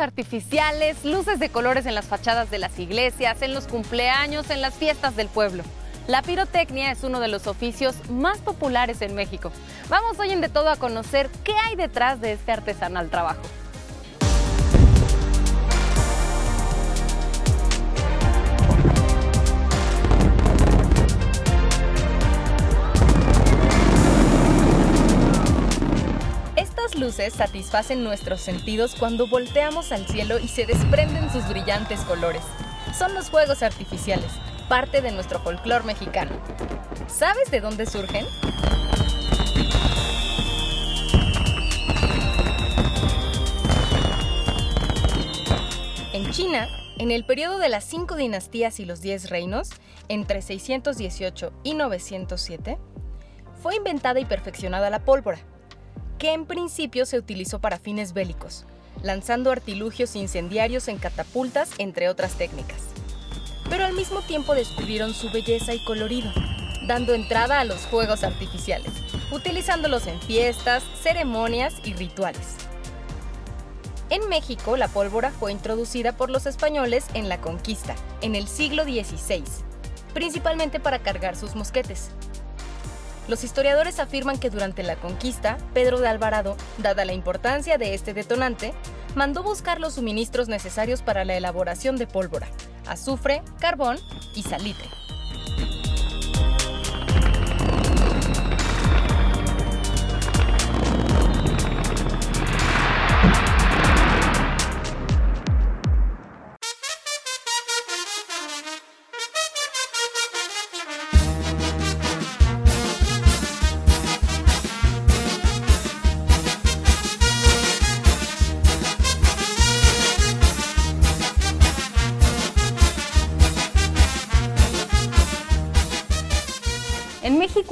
artificiales, 0.00 1.04
luces 1.04 1.38
de 1.38 1.48
colores 1.48 1.86
en 1.86 1.94
las 1.94 2.06
fachadas 2.06 2.50
de 2.50 2.58
las 2.58 2.78
iglesias, 2.78 3.42
en 3.42 3.54
los 3.54 3.66
cumpleaños, 3.66 4.50
en 4.50 4.60
las 4.60 4.74
fiestas 4.74 5.16
del 5.16 5.28
pueblo. 5.28 5.62
La 6.06 6.20
pirotecnia 6.20 6.90
es 6.90 7.02
uno 7.02 7.18
de 7.20 7.28
los 7.28 7.46
oficios 7.46 7.94
más 8.10 8.38
populares 8.38 9.00
en 9.00 9.14
México. 9.14 9.50
Vamos 9.88 10.18
hoy 10.18 10.30
en 10.30 10.40
De 10.40 10.50
Todo 10.50 10.68
a 10.68 10.76
conocer 10.76 11.30
qué 11.44 11.54
hay 11.54 11.76
detrás 11.76 12.20
de 12.20 12.32
este 12.32 12.52
artesanal 12.52 13.08
trabajo. 13.08 13.42
Luces 27.14 27.34
satisfacen 27.34 28.02
nuestros 28.02 28.40
sentidos 28.40 28.96
cuando 28.98 29.28
volteamos 29.28 29.92
al 29.92 30.04
cielo 30.08 30.40
y 30.40 30.48
se 30.48 30.66
desprenden 30.66 31.30
sus 31.30 31.48
brillantes 31.48 32.00
colores. 32.00 32.42
Son 32.98 33.14
los 33.14 33.30
fuegos 33.30 33.62
artificiales, 33.62 34.32
parte 34.68 35.00
de 35.00 35.12
nuestro 35.12 35.38
folclore 35.38 35.84
mexicano. 35.84 36.32
¿Sabes 37.06 37.52
de 37.52 37.60
dónde 37.60 37.86
surgen? 37.86 38.26
En 46.12 46.32
China, 46.32 46.66
en 46.98 47.12
el 47.12 47.24
periodo 47.24 47.58
de 47.58 47.68
las 47.68 47.84
cinco 47.84 48.16
dinastías 48.16 48.80
y 48.80 48.84
los 48.84 49.00
diez 49.00 49.30
reinos, 49.30 49.70
entre 50.08 50.42
618 50.42 51.52
y 51.62 51.74
907, 51.74 52.76
fue 53.62 53.76
inventada 53.76 54.18
y 54.18 54.24
perfeccionada 54.24 54.90
la 54.90 55.04
pólvora, 55.04 55.38
que 56.18 56.32
en 56.32 56.46
principio 56.46 57.06
se 57.06 57.18
utilizó 57.18 57.58
para 57.60 57.78
fines 57.78 58.12
bélicos, 58.12 58.64
lanzando 59.02 59.50
artilugios 59.50 60.16
incendiarios 60.16 60.88
en 60.88 60.98
catapultas, 60.98 61.70
entre 61.78 62.08
otras 62.08 62.34
técnicas 62.34 62.94
pero 63.68 63.84
al 63.84 63.94
mismo 63.94 64.20
tiempo 64.22 64.54
descubrieron 64.54 65.14
su 65.14 65.30
belleza 65.30 65.74
y 65.74 65.84
colorido, 65.84 66.30
dando 66.86 67.14
entrada 67.14 67.60
a 67.60 67.64
los 67.64 67.78
fuegos 67.78 68.24
artificiales, 68.24 68.92
utilizándolos 69.32 70.06
en 70.06 70.20
fiestas, 70.20 70.82
ceremonias 71.02 71.74
y 71.84 71.94
rituales. 71.94 72.56
En 74.10 74.28
México, 74.28 74.76
la 74.76 74.88
pólvora 74.88 75.30
fue 75.30 75.50
introducida 75.50 76.16
por 76.16 76.30
los 76.30 76.46
españoles 76.46 77.06
en 77.14 77.28
la 77.28 77.40
conquista, 77.40 77.96
en 78.20 78.34
el 78.34 78.46
siglo 78.46 78.84
XVI, 78.84 79.42
principalmente 80.12 80.78
para 80.78 81.00
cargar 81.00 81.36
sus 81.36 81.56
mosquetes. 81.56 82.10
Los 83.26 83.42
historiadores 83.42 84.00
afirman 84.00 84.38
que 84.38 84.50
durante 84.50 84.82
la 84.82 84.96
conquista, 84.96 85.56
Pedro 85.72 85.98
de 85.98 86.08
Alvarado, 86.08 86.56
dada 86.78 87.04
la 87.04 87.14
importancia 87.14 87.78
de 87.78 87.94
este 87.94 88.12
detonante, 88.12 88.74
mandó 89.14 89.42
buscar 89.42 89.80
los 89.80 89.94
suministros 89.94 90.48
necesarios 90.48 91.00
para 91.00 91.24
la 91.24 91.36
elaboración 91.36 91.96
de 91.96 92.06
pólvora, 92.06 92.48
azufre, 92.86 93.42
carbón 93.60 93.98
y 94.34 94.42
salitre. 94.42 95.03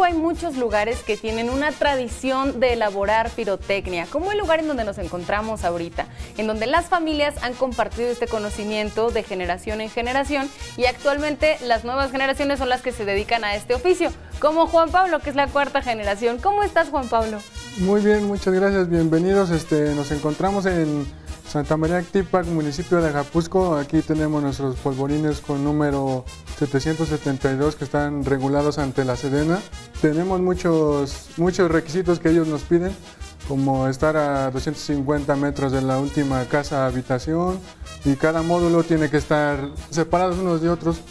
Hay 0.05 0.15
muchos 0.15 0.57
lugares 0.57 1.01
que 1.03 1.17
tienen 1.17 1.49
una 1.49 1.71
tradición 1.71 2.59
de 2.59 2.73
elaborar 2.73 3.31
pirotecnia, 3.31 4.07
como 4.07 4.33
el 4.33 4.39
lugar 4.39 4.61
en 4.61 4.69
donde 4.69 4.85
nos 4.85 4.99
encontramos 4.99 5.65
ahorita, 5.65 6.07
en 6.37 6.47
donde 6.47 6.67
las 6.67 6.87
familias 6.87 7.35
han 7.43 7.55
compartido 7.55 8.09
este 8.09 8.27
conocimiento 8.27 9.11
de 9.11 9.23
generación 9.23 9.81
en 9.81 9.91
generación 9.91 10.51
y 10.77 10.87
actualmente 10.87 11.57
las 11.65 11.85
nuevas 11.85 12.11
generaciones 12.11 12.59
son 12.59 12.69
las 12.69 12.83
que 12.83 12.93
se 12.93 13.05
dedican 13.05 13.45
a 13.45 13.55
este 13.55 13.75
oficio, 13.75 14.11
como 14.41 14.67
Juan 14.67 14.91
Pablo, 14.91 15.21
que 15.21 15.31
es 15.31 15.37
la 15.37 15.47
cuarta 15.47 15.83
generación. 15.83 16.39
¿Cómo 16.39 16.63
estás, 16.63 16.89
Juan 16.89 17.09
Pablo? 17.09 17.39
Muy 17.79 18.01
bien, 18.01 18.25
muchas 18.25 18.53
gracias, 18.53 18.89
bienvenidos. 18.89 19.51
Este, 19.51 19.95
nos 19.95 20.11
encontramos 20.11 20.67
en 20.67 21.07
Santa 21.53 21.77
María 21.77 21.99
Actipac, 21.99 22.47
municipio 22.47 23.03
de 23.03 23.11
Ajapusco. 23.11 23.77
Aquí 23.77 24.01
tenemos 24.01 24.43
nuestros 24.43 24.75
polvorines 24.77 25.43
con 25.43 25.63
número 25.63 26.25
772 26.59 27.77
que 27.77 27.85
están 27.85 28.25
regulados 28.25 28.79
ante 28.79 29.05
la 29.05 29.17
Sedena. 29.17 29.61
Tenemos 30.01 30.41
muchos, 30.41 31.29
muchos 31.37 31.71
requisitos 31.71 32.21
que 32.21 32.31
ellos 32.31 32.49
nos 32.49 32.63
piden, 32.63 32.97
como 33.49 33.87
estar 33.87 34.17
a 34.17 34.51
250 34.51 35.37
metros 35.37 35.73
de 35.73 35.83
la 35.83 35.99
última 35.99 36.43
casa 36.47 36.87
habitación 36.87 37.61
y 38.07 38.15
cada 38.15 38.41
módulo 38.41 38.83
tiene 38.83 39.11
que 39.11 39.19
estar 39.19 39.59
separados 39.91 40.39
unos 40.39 40.63
de 40.63 40.71
otros 40.71 41.03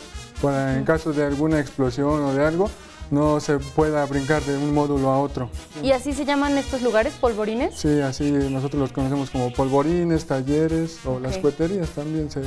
para 0.41 0.75
en 0.75 0.85
caso 0.85 1.13
de 1.13 1.23
alguna 1.23 1.59
explosión 1.59 2.19
o 2.19 2.33
de 2.33 2.43
algo 2.43 2.71
no 3.11 3.39
se 3.39 3.59
pueda 3.59 4.05
brincar 4.05 4.41
de 4.43 4.57
un 4.57 4.73
módulo 4.73 5.11
a 5.11 5.19
otro. 5.19 5.49
¿Y 5.83 5.91
así 5.91 6.13
se 6.13 6.25
llaman 6.25 6.57
estos 6.57 6.81
lugares, 6.81 7.13
polvorines? 7.13 7.75
Sí, 7.75 7.99
así 7.99 8.31
nosotros 8.31 8.79
los 8.79 8.91
conocemos 8.91 9.29
como 9.29 9.53
polvorines, 9.53 10.25
talleres 10.25 10.99
o 11.05 11.19
las 11.19 11.37
cueterías 11.37 11.89
también 11.89 12.31
se... 12.31 12.41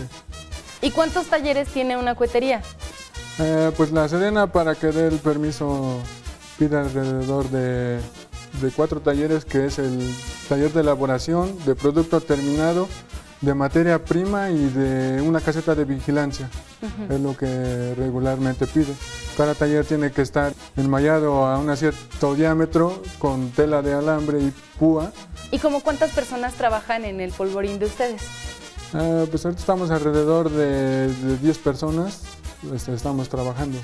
¿Y 0.80 0.90
cuántos 0.90 1.26
talleres 1.26 1.68
tiene 1.68 1.96
una 1.96 2.14
cuetería? 2.14 2.62
Eh, 3.38 3.70
pues 3.76 3.92
la 3.92 4.08
Sedena 4.08 4.50
para 4.50 4.74
que 4.74 4.88
dé 4.88 5.08
el 5.08 5.18
permiso 5.18 6.00
pide 6.58 6.78
alrededor 6.78 7.48
de, 7.50 7.98
de 8.60 8.70
cuatro 8.74 9.00
talleres, 9.00 9.44
que 9.44 9.66
es 9.66 9.78
el 9.78 10.14
taller 10.48 10.72
de 10.72 10.80
elaboración 10.80 11.56
de 11.64 11.74
producto 11.74 12.20
terminado, 12.20 12.88
de 13.44 13.54
materia 13.54 14.02
prima 14.04 14.50
y 14.50 14.68
de 14.70 15.20
una 15.20 15.40
caseta 15.40 15.74
de 15.74 15.84
vigilancia. 15.84 16.48
Es 17.08 17.20
lo 17.20 17.36
que 17.36 17.94
regularmente 17.96 18.66
pide. 18.66 18.92
Cada 19.36 19.54
taller 19.54 19.84
tiene 19.84 20.10
que 20.12 20.22
estar 20.22 20.52
enmayado 20.76 21.46
a 21.46 21.58
un 21.58 21.74
cierto 21.76 22.34
diámetro 22.34 23.02
con 23.18 23.50
tela 23.50 23.82
de 23.82 23.94
alambre 23.94 24.40
y 24.40 24.52
púa. 24.78 25.12
¿Y 25.50 25.58
como 25.58 25.80
cuántas 25.80 26.12
personas 26.12 26.54
trabajan 26.54 27.04
en 27.04 27.20
el 27.20 27.32
polvorín 27.32 27.78
de 27.78 27.86
ustedes? 27.86 28.22
Eh, 28.94 29.26
pues 29.30 29.44
ahorita 29.44 29.60
estamos 29.60 29.90
alrededor 29.90 30.50
de, 30.50 31.08
de 31.08 31.38
10 31.38 31.58
personas 31.58 32.22
estamos 32.72 33.28
trabajando. 33.28 33.78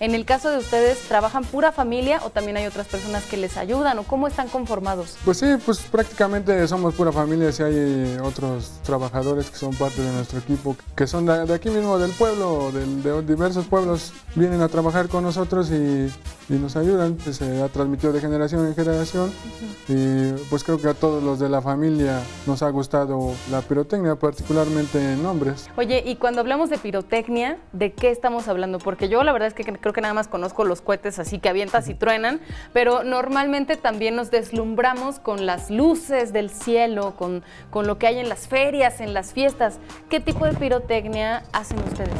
En 0.00 0.14
el 0.14 0.24
caso 0.24 0.50
de 0.50 0.58
ustedes, 0.58 0.98
¿trabajan 1.08 1.44
pura 1.44 1.72
familia 1.72 2.20
o 2.24 2.30
también 2.30 2.56
hay 2.56 2.66
otras 2.66 2.86
personas 2.86 3.24
que 3.24 3.36
les 3.36 3.56
ayudan 3.56 3.98
o 3.98 4.02
cómo 4.04 4.26
están 4.26 4.48
conformados? 4.48 5.16
Pues 5.24 5.38
sí, 5.38 5.46
pues 5.64 5.80
prácticamente 5.80 6.66
somos 6.68 6.94
pura 6.94 7.12
familia, 7.12 7.52
si 7.52 7.62
hay 7.62 8.18
otros 8.22 8.70
trabajadores 8.82 9.50
que 9.50 9.56
son 9.56 9.74
parte 9.74 10.02
de 10.02 10.12
nuestro 10.12 10.38
equipo, 10.38 10.76
que 10.94 11.06
son 11.06 11.26
de, 11.26 11.46
de 11.46 11.54
aquí 11.54 11.70
mismo 11.70 11.98
del 11.98 12.12
pueblo, 12.12 12.70
de, 12.72 12.86
de, 12.86 13.22
diversos 13.22 13.66
pueblos, 13.66 14.12
vienen 14.34 14.60
a 14.62 14.68
trabajar 14.68 15.08
con 15.08 15.22
nosotros 15.24 15.70
y, 15.70 16.10
y 16.48 16.58
nos 16.58 16.76
ayudan, 16.76 17.18
se 17.20 17.62
ha 17.62 17.68
transmitido 17.68 18.12
de 18.12 18.20
generación 18.20 18.66
en 18.66 18.74
generación 18.74 19.30
uh 19.30 19.92
-huh. 19.92 20.36
y 20.36 20.44
pues 20.50 20.64
creo 20.64 20.80
que 20.80 20.88
a 20.88 20.94
todos 20.94 21.22
los 21.22 21.38
de 21.38 21.48
la 21.48 21.62
familia 21.62 22.20
nos 22.46 22.62
ha 22.62 22.70
gustado 22.70 23.32
la 23.50 23.62
pirotecnia, 23.62 24.16
particularmente 24.16 24.98
en 25.12 25.24
hombres. 25.24 25.68
Oye, 25.76 26.02
y 26.04 26.16
cuando 26.16 26.40
hablamos 26.40 26.70
de 26.70 26.78
pirotecnia, 26.78 27.58
¿de 27.72 27.92
qué 27.92 28.09
estamos 28.10 28.48
hablando? 28.48 28.78
Porque 28.78 29.08
yo 29.08 29.22
la 29.24 29.32
verdad 29.32 29.48
es 29.48 29.54
que 29.54 29.64
creo 29.64 29.92
que 29.92 30.00
nada 30.00 30.14
más 30.14 30.28
conozco 30.28 30.64
los 30.64 30.80
cohetes 30.80 31.18
así 31.18 31.38
que 31.38 31.48
avientas 31.48 31.88
y 31.88 31.94
truenan, 31.94 32.40
pero 32.72 33.04
normalmente 33.04 33.76
también 33.76 34.16
nos 34.16 34.30
deslumbramos 34.30 35.18
con 35.18 35.46
las 35.46 35.70
luces 35.70 36.32
del 36.32 36.50
cielo, 36.50 37.14
con, 37.16 37.42
con 37.70 37.86
lo 37.86 37.98
que 37.98 38.06
hay 38.06 38.18
en 38.18 38.28
las 38.28 38.48
ferias, 38.48 39.00
en 39.00 39.14
las 39.14 39.32
fiestas. 39.32 39.78
¿Qué 40.08 40.20
tipo 40.20 40.44
de 40.46 40.54
pirotecnia 40.54 41.42
hacen 41.52 41.78
ustedes? 41.78 42.10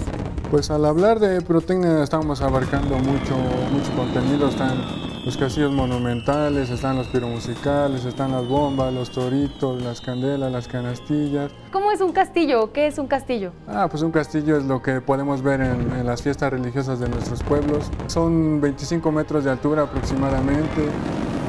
Pues 0.50 0.70
al 0.70 0.84
hablar 0.84 1.20
de 1.20 1.40
pirotecnia 1.42 2.02
estamos 2.02 2.42
abarcando 2.42 2.96
mucho, 2.96 3.36
mucho 3.36 3.92
contenido, 3.96 4.48
están 4.48 5.09
los 5.24 5.36
casillos 5.36 5.70
monumentales, 5.72 6.70
están 6.70 6.96
los 6.96 7.06
piromusicales, 7.08 8.04
están 8.04 8.32
las 8.32 8.46
bombas, 8.46 8.92
los 8.92 9.10
toritos, 9.10 9.82
las 9.82 10.00
candelas, 10.00 10.50
las 10.50 10.66
canastillas. 10.66 11.50
¿Cómo 11.72 11.92
es 11.92 12.00
un 12.00 12.12
castillo? 12.12 12.72
¿Qué 12.72 12.86
es 12.86 12.98
un 12.98 13.06
castillo? 13.06 13.52
Ah, 13.68 13.88
pues 13.90 14.02
un 14.02 14.12
castillo 14.12 14.56
es 14.56 14.64
lo 14.64 14.82
que 14.82 15.00
podemos 15.00 15.42
ver 15.42 15.60
en, 15.60 15.92
en 15.92 16.06
las 16.06 16.22
fiestas 16.22 16.50
religiosas 16.50 17.00
de 17.00 17.08
nuestros 17.08 17.42
pueblos. 17.42 17.90
Son 18.06 18.60
25 18.60 19.12
metros 19.12 19.44
de 19.44 19.50
altura 19.50 19.82
aproximadamente 19.82 20.88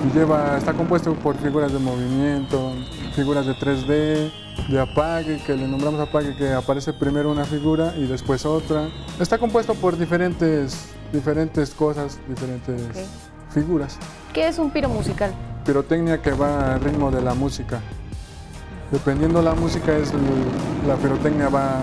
y 0.06 0.18
lleva, 0.18 0.58
está 0.58 0.74
compuesto 0.74 1.14
por 1.14 1.38
figuras 1.38 1.72
de 1.72 1.80
movimiento, 1.80 2.74
figuras 3.14 3.46
de 3.46 3.54
3D, 3.54 4.32
de 4.70 4.80
apague, 4.80 5.42
que 5.46 5.56
le 5.56 5.68
nombramos 5.68 6.00
apague, 6.00 6.36
que 6.36 6.52
aparece 6.52 6.92
primero 6.92 7.32
una 7.32 7.46
figura 7.46 7.94
y 7.98 8.06
después 8.06 8.46
otra. 8.46 8.90
Está 9.20 9.38
compuesto 9.38 9.76
por 9.76 9.98
diferentes, 9.98 10.90
diferentes 11.14 11.70
cosas, 11.72 12.20
diferentes 12.28 12.82
okay. 12.90 13.31
Figuras. 13.52 13.98
¿Qué 14.34 14.48
es 14.48 14.58
un 14.60 14.72
piro 14.72 14.90
musical? 14.90 15.34
Pirotecnia 15.66 16.22
que 16.22 16.32
va 16.32 16.74
al 16.76 16.82
ritmo 16.82 17.12
de 17.12 17.22
la 17.22 17.34
música. 17.34 17.80
dependiendo 18.92 19.42
la 19.42 19.54
música, 19.54 19.96
es 19.96 20.12
el- 20.12 20.88
la 20.88 20.96
pirotecnia 20.98 21.48
va, 21.48 21.82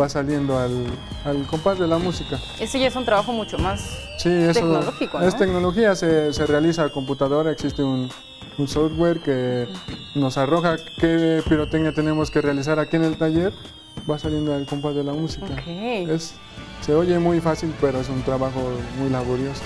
va 0.00 0.08
saliendo 0.08 0.58
al, 0.58 0.86
al 1.26 1.46
compás 1.48 1.78
de 1.78 1.86
la 1.86 1.98
música. 1.98 2.38
Ese 2.58 2.80
ya 2.80 2.86
es 2.86 2.96
un 2.96 3.04
trabajo 3.04 3.30
mucho 3.32 3.58
más... 3.58 3.80
Sí, 4.18 4.30
eso 4.30 4.60
Tecnológico, 4.60 5.20
es 5.20 5.34
¿no? 5.34 5.38
tecnología, 5.38 5.94
se, 5.94 6.32
se 6.32 6.46
realiza 6.46 6.84
a 6.84 6.88
computadora, 6.88 7.50
existe 7.50 7.82
un, 7.82 8.08
un 8.56 8.68
software 8.68 9.20
que 9.20 9.68
nos 10.14 10.38
arroja 10.38 10.76
qué 10.98 11.42
pirotecnia 11.46 11.92
tenemos 11.92 12.30
que 12.30 12.40
realizar 12.40 12.78
aquí 12.78 12.96
en 12.96 13.04
el 13.04 13.18
taller, 13.18 13.52
va 14.10 14.18
saliendo 14.18 14.54
al 14.54 14.64
compás 14.64 14.94
de 14.94 15.04
la 15.04 15.12
música. 15.12 15.44
Ok. 15.44 15.66
Es, 15.68 16.36
se 16.80 16.94
oye 16.94 17.18
muy 17.18 17.40
fácil, 17.42 17.74
pero 17.82 18.00
es 18.00 18.08
un 18.08 18.22
trabajo 18.22 18.60
muy 18.98 19.10
laborioso. 19.10 19.60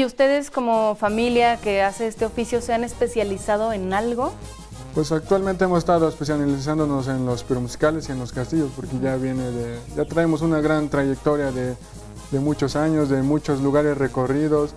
¿Y, 0.00 0.04
ustedes 0.06 0.50
como 0.50 0.94
familia 0.94 1.58
que 1.58 1.82
hace 1.82 2.06
este 2.06 2.24
oficio 2.24 2.62
se 2.62 2.72
han 2.72 2.84
especializado 2.84 3.70
en 3.74 3.92
algo? 3.92 4.32
Pues 4.94 5.12
actualmente 5.12 5.64
hemos 5.64 5.80
estado 5.80 6.08
especializándonos 6.08 7.06
en 7.08 7.26
los 7.26 7.44
piromusicales 7.44 8.08
y 8.08 8.12
en 8.12 8.18
los 8.18 8.32
castillos, 8.32 8.70
porque 8.74 8.98
ya 9.02 9.16
viene 9.16 9.50
de, 9.50 9.78
ya 9.94 10.06
traemos 10.06 10.40
una 10.40 10.62
gran 10.62 10.88
trayectoria 10.88 11.52
de, 11.52 11.76
de 12.30 12.40
muchos 12.40 12.76
años, 12.76 13.10
de 13.10 13.20
muchos 13.22 13.60
lugares 13.60 13.98
recorridos, 13.98 14.70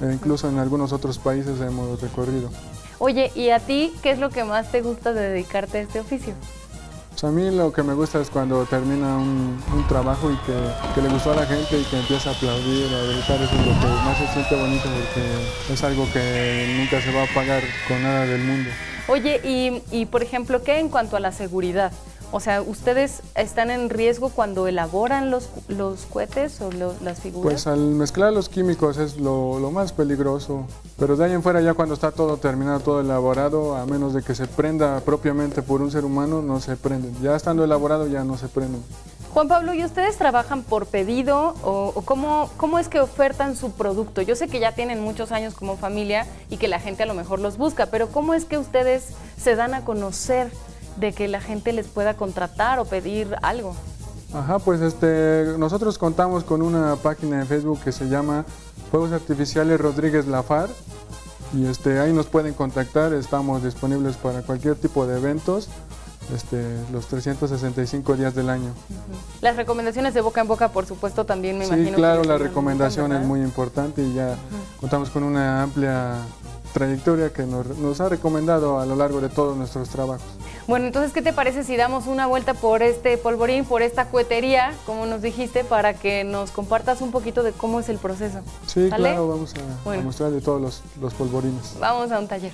e 0.00 0.14
incluso 0.14 0.48
en 0.48 0.58
algunos 0.58 0.94
otros 0.94 1.18
países 1.18 1.60
hemos 1.60 2.00
recorrido. 2.00 2.48
Oye, 2.98 3.30
¿y 3.34 3.50
a 3.50 3.60
ti 3.60 3.92
qué 4.02 4.12
es 4.12 4.18
lo 4.18 4.30
que 4.30 4.44
más 4.44 4.72
te 4.72 4.80
gusta 4.80 5.12
de 5.12 5.28
dedicarte 5.28 5.76
a 5.76 5.80
este 5.82 6.00
oficio? 6.00 6.32
Pues 7.20 7.30
a 7.30 7.36
mí 7.36 7.54
lo 7.54 7.70
que 7.70 7.82
me 7.82 7.92
gusta 7.92 8.18
es 8.18 8.30
cuando 8.30 8.64
termina 8.64 9.18
un, 9.18 9.60
trabajo 9.90 10.30
y 10.30 10.36
que, 10.46 10.54
que 10.94 11.02
le 11.02 11.10
gustó 11.10 11.32
a 11.32 11.36
la 11.36 11.46
gente 11.46 11.78
y 11.78 11.84
que 11.84 11.98
empieza 11.98 12.30
a 12.30 12.32
aplaudir, 12.32 12.86
a 12.86 13.02
gritar, 13.12 13.42
eso 13.42 13.54
es 13.56 13.66
lo 13.66 13.78
que 13.78 13.86
más 13.86 14.16
se 14.16 14.26
siente 14.28 14.56
bonito 14.56 14.84
porque 14.84 15.72
es 15.74 15.84
algo 15.84 16.08
que 16.14 16.76
nunca 16.78 16.98
se 17.02 17.12
va 17.12 17.24
a 17.24 17.34
pagar 17.34 17.62
con 17.88 18.02
nada 18.02 18.24
del 18.24 18.42
mundo. 18.42 18.70
Oye, 19.08 19.38
y, 19.44 19.82
y, 19.90 20.06
por 20.06 20.22
ejemplo, 20.22 20.62
¿qué 20.62 20.78
en 20.78 20.88
cuanto 20.88 21.16
a 21.16 21.20
la 21.20 21.32
seguridad? 21.32 21.92
O 22.32 22.38
sea, 22.38 22.62
¿ustedes 22.62 23.22
están 23.34 23.70
en 23.70 23.90
riesgo 23.90 24.28
cuando 24.28 24.68
elaboran 24.68 25.32
los, 25.32 25.48
los 25.66 26.06
cohetes 26.06 26.60
o 26.60 26.70
lo- 26.70 26.94
las 27.02 27.18
figuras? 27.20 27.42
Pues 27.52 27.66
al 27.66 27.80
mezclar 27.80 28.32
los 28.32 28.48
químicos 28.48 28.98
es 28.98 29.16
lo, 29.18 29.58
lo 29.58 29.72
más 29.72 29.92
peligroso, 29.92 30.64
pero 30.96 31.16
de 31.16 31.24
ahí 31.24 31.32
en 31.32 31.42
fuera 31.42 31.60
ya 31.60 31.74
cuando 31.74 31.94
está 31.94 32.12
todo 32.12 32.36
terminado, 32.36 32.78
todo 32.80 33.00
elaborado, 33.00 33.74
a 33.74 33.84
menos 33.84 34.14
de 34.14 34.22
que 34.22 34.36
se 34.36 34.46
prenda 34.46 35.00
propiamente 35.00 35.60
por 35.62 35.82
un 35.82 35.90
ser 35.90 36.04
humano, 36.04 36.40
no 36.40 36.60
se 36.60 36.76
prenden. 36.76 37.16
Ya 37.20 37.34
estando 37.34 37.64
elaborado 37.64 38.06
ya 38.06 38.22
no 38.22 38.38
se 38.38 38.46
prenden. 38.46 38.80
Juan 39.34 39.48
Pablo, 39.48 39.74
¿y 39.74 39.84
ustedes 39.84 40.16
trabajan 40.16 40.62
por 40.62 40.86
pedido 40.86 41.54
o, 41.62 41.92
o 41.94 42.02
cómo, 42.02 42.50
cómo 42.56 42.78
es 42.78 42.88
que 42.88 43.00
ofertan 43.00 43.56
su 43.56 43.72
producto? 43.72 44.22
Yo 44.22 44.34
sé 44.36 44.46
que 44.48 44.58
ya 44.60 44.72
tienen 44.72 45.00
muchos 45.00 45.30
años 45.32 45.54
como 45.54 45.76
familia 45.76 46.26
y 46.48 46.56
que 46.58 46.66
la 46.68 46.80
gente 46.80 47.02
a 47.04 47.06
lo 47.06 47.14
mejor 47.14 47.38
los 47.40 47.56
busca, 47.56 47.86
pero 47.86 48.08
¿cómo 48.08 48.34
es 48.34 48.44
que 48.44 48.58
ustedes 48.58 49.04
se 49.40 49.54
dan 49.56 49.74
a 49.74 49.84
conocer 49.84 50.50
de 51.00 51.12
que 51.12 51.28
la 51.28 51.40
gente 51.40 51.72
les 51.72 51.88
pueda 51.88 52.14
contratar 52.14 52.78
o 52.78 52.84
pedir 52.84 53.34
algo? 53.42 53.74
Ajá, 54.32 54.58
pues 54.60 54.80
este, 54.80 55.54
nosotros 55.58 55.98
contamos 55.98 56.44
con 56.44 56.62
una 56.62 56.94
página 56.96 57.40
en 57.40 57.46
Facebook 57.46 57.80
que 57.82 57.90
se 57.90 58.08
llama 58.08 58.44
Juegos 58.90 59.12
Artificiales 59.12 59.80
Rodríguez 59.80 60.26
Lafar 60.28 60.68
y 61.52 61.66
este, 61.66 61.98
ahí 61.98 62.12
nos 62.12 62.26
pueden 62.26 62.54
contactar, 62.54 63.12
estamos 63.12 63.64
disponibles 63.64 64.16
para 64.16 64.42
cualquier 64.42 64.76
tipo 64.76 65.04
de 65.06 65.18
eventos, 65.18 65.68
este, 66.32 66.62
los 66.92 67.06
365 67.06 68.16
días 68.16 68.36
del 68.36 68.50
año. 68.50 68.72
Las 69.40 69.56
recomendaciones 69.56 70.14
de 70.14 70.20
boca 70.20 70.40
en 70.40 70.46
boca, 70.46 70.68
por 70.68 70.86
supuesto, 70.86 71.26
también 71.26 71.58
me 71.58 71.64
imagino. 71.64 71.86
Sí, 71.86 71.90
que 71.90 71.96
claro, 71.96 72.20
les 72.20 72.28
la 72.28 72.38
recomendación 72.38 73.12
es 73.12 73.26
muy 73.26 73.40
importante 73.40 74.02
y 74.02 74.14
ya 74.14 74.36
contamos 74.80 75.10
con 75.10 75.24
una 75.24 75.64
amplia 75.64 76.18
trayectoria 76.72 77.32
que 77.32 77.42
nos, 77.44 77.66
nos 77.78 78.00
ha 78.00 78.08
recomendado 78.08 78.78
a 78.80 78.86
lo 78.86 78.96
largo 78.96 79.20
de 79.20 79.28
todos 79.28 79.56
nuestros 79.56 79.88
trabajos. 79.88 80.26
Bueno, 80.66 80.86
entonces, 80.86 81.12
¿qué 81.12 81.22
te 81.22 81.32
parece 81.32 81.64
si 81.64 81.76
damos 81.76 82.06
una 82.06 82.26
vuelta 82.26 82.54
por 82.54 82.82
este 82.82 83.18
polvorín, 83.18 83.64
por 83.64 83.82
esta 83.82 84.06
cuetería, 84.06 84.72
como 84.86 85.06
nos 85.06 85.20
dijiste, 85.22 85.64
para 85.64 85.94
que 85.94 86.22
nos 86.24 86.50
compartas 86.52 87.00
un 87.00 87.10
poquito 87.10 87.42
de 87.42 87.52
cómo 87.52 87.80
es 87.80 87.88
el 87.88 87.98
proceso? 87.98 88.40
Sí, 88.66 88.88
claro, 88.94 89.28
vamos 89.28 89.54
a, 89.54 89.84
Bueno. 89.84 90.02
a 90.02 90.04
mostrarle 90.04 90.40
todos 90.40 90.60
los, 90.60 90.82
los 91.00 91.14
polvorines. 91.14 91.76
Vamos 91.80 92.12
a 92.12 92.18
un 92.18 92.28
taller. 92.28 92.52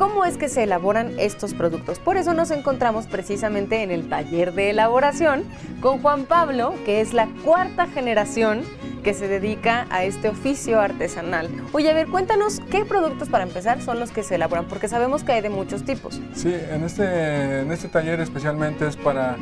Cómo 0.00 0.24
es 0.24 0.38
que 0.38 0.48
se 0.48 0.62
elaboran 0.62 1.12
estos 1.18 1.52
productos. 1.52 1.98
Por 1.98 2.16
eso 2.16 2.32
nos 2.32 2.50
encontramos 2.50 3.06
precisamente 3.06 3.82
en 3.82 3.90
el 3.90 4.08
taller 4.08 4.54
de 4.54 4.70
elaboración 4.70 5.44
con 5.82 6.00
Juan 6.00 6.24
Pablo, 6.24 6.72
que 6.86 7.02
es 7.02 7.12
la 7.12 7.28
cuarta 7.44 7.86
generación 7.86 8.62
que 9.04 9.12
se 9.12 9.28
dedica 9.28 9.86
a 9.90 10.04
este 10.04 10.30
oficio 10.30 10.80
artesanal. 10.80 11.50
Oye, 11.72 11.90
a 11.90 11.92
ver, 11.92 12.06
cuéntanos 12.06 12.60
qué 12.70 12.86
productos 12.86 13.28
para 13.28 13.44
empezar 13.44 13.82
son 13.82 14.00
los 14.00 14.10
que 14.10 14.22
se 14.22 14.36
elaboran, 14.36 14.64
porque 14.68 14.88
sabemos 14.88 15.22
que 15.22 15.32
hay 15.32 15.42
de 15.42 15.50
muchos 15.50 15.84
tipos. 15.84 16.18
Sí, 16.32 16.54
en 16.70 16.82
este, 16.82 17.60
en 17.60 17.70
este 17.70 17.88
taller 17.88 18.20
especialmente 18.20 18.86
es 18.86 18.96
para 18.96 19.36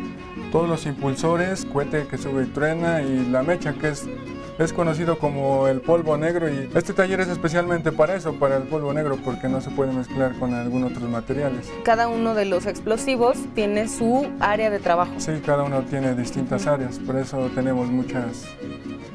todos 0.51 0.69
los 0.69 0.87
impulsores, 0.87 1.67
cohete 1.67 2.09
que 2.09 2.19
sube 2.19 2.43
y 2.43 2.47
truena 2.47 3.01
y 3.01 3.27
la 3.27 3.45
mecha 3.45 3.75
que 3.75 3.91
es, 3.91 4.09
es 4.59 4.73
conocido 4.73 5.19
como 5.19 5.69
el 5.69 5.81
polvo 5.81 6.17
negro 6.17 6.49
y 6.49 6.69
este 6.75 6.93
taller 6.93 7.21
es 7.21 7.29
especialmente 7.29 7.93
para 7.93 8.17
eso, 8.17 8.35
para 8.35 8.57
el 8.57 8.65
polvo 8.65 8.93
negro 8.93 9.17
porque 9.25 9.49
no 9.49 9.61
se 9.61 9.71
puede 9.71 9.93
mezclar 9.93 10.35
con 10.39 10.53
algún 10.53 10.83
otros 10.83 11.09
materiales. 11.09 11.71
Cada 11.85 12.09
uno 12.09 12.35
de 12.35 12.45
los 12.45 12.67
explosivos 12.67 13.39
tiene 13.55 13.89
su 13.89 14.27
área 14.41 14.69
de 14.71 14.81
trabajo. 14.81 15.13
Sí, 15.19 15.33
cada 15.47 15.63
uno 15.63 15.83
tiene 15.83 16.15
distintas 16.15 16.67
áreas, 16.67 16.99
por 16.99 17.17
eso 17.17 17.51
tenemos 17.55 17.89
muchas, 17.89 18.47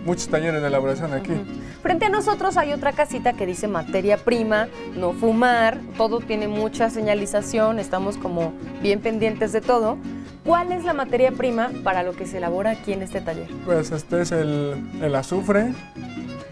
muchos 0.05 0.29
talleres 0.29 0.61
de 0.61 0.67
elaboración 0.67 1.13
aquí. 1.13 1.33
Frente 1.81 2.05
a 2.05 2.09
nosotros 2.09 2.55
hay 2.55 2.71
otra 2.71 2.93
casita 2.93 3.33
que 3.33 3.45
dice 3.45 3.67
materia 3.67 4.15
prima, 4.17 4.69
no 4.95 5.11
fumar, 5.11 5.77
todo 5.97 6.21
tiene 6.21 6.47
mucha 6.47 6.89
señalización, 6.89 7.79
estamos 7.79 8.17
como 8.17 8.53
bien 8.81 9.01
pendientes 9.01 9.51
de 9.51 9.59
todo. 9.59 9.97
¿Cuál 10.45 10.71
es 10.73 10.83
la 10.83 10.93
materia 10.93 11.31
prima 11.31 11.71
para 11.83 12.03
lo 12.03 12.13
que 12.13 12.25
se 12.25 12.37
elabora 12.37 12.71
aquí 12.71 12.91
en 12.93 13.01
este 13.01 13.21
taller? 13.21 13.47
Pues 13.65 13.91
este 13.91 14.21
es 14.21 14.31
el, 14.31 14.75
el 15.01 15.15
azufre, 15.15 15.73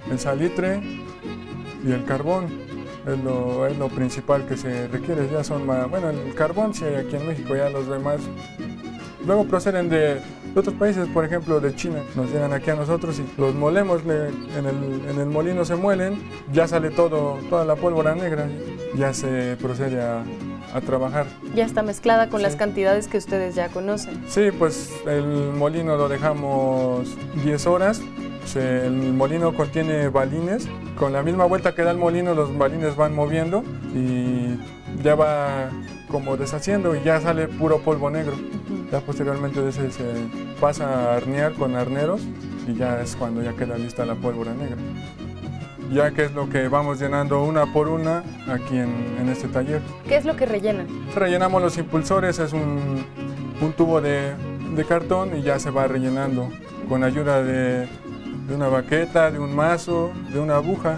el 0.09 0.19
salitre 0.19 0.81
y 1.85 1.91
el 1.91 2.05
carbón. 2.05 2.45
Es 3.05 3.17
lo, 3.23 3.65
es 3.65 3.77
lo 3.77 3.89
principal 3.89 4.45
que 4.45 4.55
se 4.55 4.87
requiere. 4.87 5.27
Ya 5.31 5.43
son 5.43 5.65
más, 5.65 5.89
bueno, 5.89 6.09
el 6.11 6.33
carbón 6.35 6.73
sí 6.73 6.85
hay 6.85 6.95
aquí 6.95 7.15
en 7.15 7.27
México, 7.27 7.55
ya 7.55 7.69
los 7.69 7.87
demás. 7.87 8.21
Luego 9.25 9.45
proceden 9.45 9.89
de, 9.89 10.21
otros 10.55 10.75
países, 10.75 11.07
por 11.07 11.25
ejemplo 11.25 11.59
de 11.59 11.75
China. 11.75 11.99
Nos 12.15 12.31
llegan 12.31 12.53
aquí 12.53 12.69
a 12.69 12.75
nosotros 12.75 13.19
y 13.19 13.41
los 13.41 13.53
molemos, 13.55 14.05
le- 14.05 14.27
en, 14.29 14.65
el, 14.67 15.09
en 15.09 15.19
el 15.19 15.25
molino 15.27 15.65
se 15.65 15.75
muelen, 15.75 16.21
ya 16.53 16.67
sale 16.67 16.91
todo, 16.91 17.37
toda 17.49 17.65
la 17.65 17.75
pólvora 17.75 18.15
negra, 18.15 18.47
ya 18.95 19.13
se 19.13 19.57
procede 19.61 20.01
a, 20.01 20.23
a 20.73 20.81
trabajar. 20.81 21.25
Ya 21.55 21.65
está 21.65 21.81
mezclada 21.83 22.29
con 22.29 22.39
Sí. 22.39 22.43
las 22.43 22.55
cantidades 22.55 23.07
que 23.07 23.17
ustedes 23.17 23.55
ya 23.55 23.69
conocen. 23.69 24.23
Sí, 24.27 24.49
pues 24.57 24.91
el 25.05 25.25
molino 25.53 25.95
lo 25.97 26.07
dejamos 26.09 27.15
10 27.43 27.67
horas. 27.67 28.01
El 28.55 29.13
molino 29.13 29.53
contiene 29.53 30.09
balines. 30.09 30.67
Con 30.97 31.13
la 31.13 31.23
misma 31.23 31.45
vuelta 31.45 31.73
que 31.73 31.83
da 31.83 31.91
el 31.91 31.97
molino, 31.97 32.33
los 32.33 32.55
balines 32.57 32.95
van 32.95 33.13
moviendo 33.15 33.63
y 33.93 34.57
ya 35.03 35.15
va 35.15 35.69
como 36.09 36.35
deshaciendo 36.37 36.95
y 36.95 37.01
ya 37.03 37.21
sale 37.21 37.47
puro 37.47 37.79
polvo 37.79 38.09
negro. 38.09 38.33
Ya 38.91 38.99
posteriormente 38.99 39.65
ese 39.67 39.91
se 39.91 40.03
pasa 40.59 41.13
a 41.13 41.15
arnear 41.15 41.53
con 41.53 41.75
arneros 41.75 42.21
y 42.67 42.73
ya 42.75 43.01
es 43.01 43.15
cuando 43.15 43.41
ya 43.41 43.53
queda 43.53 43.77
lista 43.77 44.05
la 44.05 44.15
pólvora 44.15 44.53
negra. 44.53 44.75
Ya 45.91 46.11
que 46.11 46.23
es 46.23 46.33
lo 46.33 46.49
que 46.49 46.69
vamos 46.69 46.99
llenando 46.99 47.43
una 47.43 47.65
por 47.65 47.89
una 47.89 48.23
aquí 48.49 48.77
en, 48.77 49.17
en 49.19 49.29
este 49.29 49.47
taller. 49.49 49.81
¿Qué 50.07 50.15
es 50.15 50.25
lo 50.25 50.35
que 50.37 50.45
rellenan? 50.45 50.87
Rellenamos 51.13 51.61
los 51.61 51.77
impulsores, 51.77 52.39
es 52.39 52.53
un, 52.53 53.05
un 53.61 53.73
tubo 53.73 53.99
de, 53.99 54.33
de 54.75 54.85
cartón 54.85 55.37
y 55.37 55.41
ya 55.41 55.59
se 55.59 55.69
va 55.69 55.87
rellenando 55.87 56.49
con 56.87 57.03
ayuda 57.03 57.43
de, 57.43 57.87
de 58.47 58.55
una 58.55 58.69
baqueta, 58.69 59.31
de 59.31 59.39
un 59.39 59.53
mazo, 59.53 60.11
de 60.31 60.39
una 60.39 60.55
aguja 60.55 60.97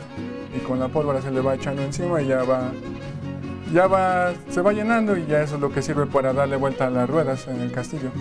y 0.56 0.60
con 0.60 0.80
la 0.80 0.88
pólvora 0.88 1.22
se 1.22 1.32
le 1.32 1.42
va 1.42 1.56
echando 1.56 1.82
encima 1.82 2.22
y 2.22 2.28
ya 2.28 2.44
va, 2.44 2.72
ya 3.74 3.88
va, 3.88 4.32
se 4.52 4.62
va 4.62 4.74
llenando 4.74 5.18
y 5.18 5.26
ya 5.26 5.42
eso 5.42 5.56
es 5.56 5.62
lo 5.62 5.72
que 5.72 5.82
sirve 5.82 6.06
para 6.06 6.34
darle 6.34 6.56
vuelta 6.56 6.86
a 6.86 6.90
las 6.92 7.10
ruedas 7.10 7.48
en 7.48 7.62
el 7.62 7.72
castillo. 7.72 8.12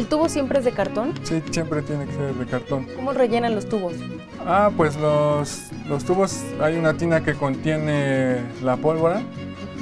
¿El 0.00 0.06
tubo 0.06 0.30
siempre 0.30 0.60
es 0.60 0.64
de 0.64 0.72
cartón? 0.72 1.12
Sí, 1.24 1.42
siempre 1.50 1.82
tiene 1.82 2.06
que 2.06 2.14
ser 2.14 2.34
de 2.34 2.46
cartón. 2.46 2.86
¿Cómo 2.96 3.12
rellenan 3.12 3.54
los 3.54 3.68
tubos? 3.68 3.92
Ah, 4.46 4.70
pues 4.74 4.96
los, 4.96 5.64
los 5.86 6.06
tubos, 6.06 6.42
hay 6.58 6.78
una 6.78 6.94
tina 6.94 7.22
que 7.22 7.34
contiene 7.34 8.38
la 8.62 8.78
pólvora 8.78 9.20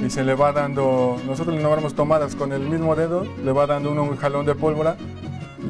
y 0.04 0.10
se 0.10 0.24
le 0.24 0.34
va 0.34 0.50
dando, 0.50 1.18
nosotros 1.24 1.54
le 1.54 1.62
nombramos 1.62 1.94
tomadas 1.94 2.34
con 2.34 2.52
el 2.52 2.62
mismo 2.62 2.96
dedo, 2.96 3.28
le 3.44 3.52
va 3.52 3.68
dando 3.68 3.92
uno 3.92 4.02
un 4.02 4.16
jalón 4.16 4.44
de 4.44 4.56
pólvora, 4.56 4.96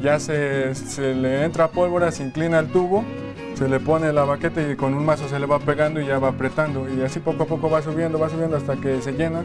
ya 0.01 0.19
se, 0.19 0.73
se 0.73 1.13
le 1.13 1.43
entra 1.43 1.67
pólvora, 1.67 2.11
se 2.11 2.23
inclina 2.23 2.57
el 2.57 2.69
tubo, 2.69 3.05
se 3.53 3.69
le 3.69 3.79
pone 3.79 4.11
la 4.11 4.23
baqueta 4.23 4.67
y 4.67 4.75
con 4.75 4.95
un 4.95 5.05
mazo 5.05 5.29
se 5.29 5.37
le 5.37 5.45
va 5.45 5.59
pegando 5.59 6.01
y 6.01 6.07
ya 6.07 6.17
va 6.17 6.29
apretando 6.29 6.87
y 6.89 7.03
así 7.03 7.19
poco 7.19 7.43
a 7.43 7.45
poco 7.45 7.69
va 7.69 7.83
subiendo, 7.83 8.17
va 8.17 8.29
subiendo 8.29 8.57
hasta 8.57 8.77
que 8.77 8.99
se 9.03 9.11
llena 9.11 9.43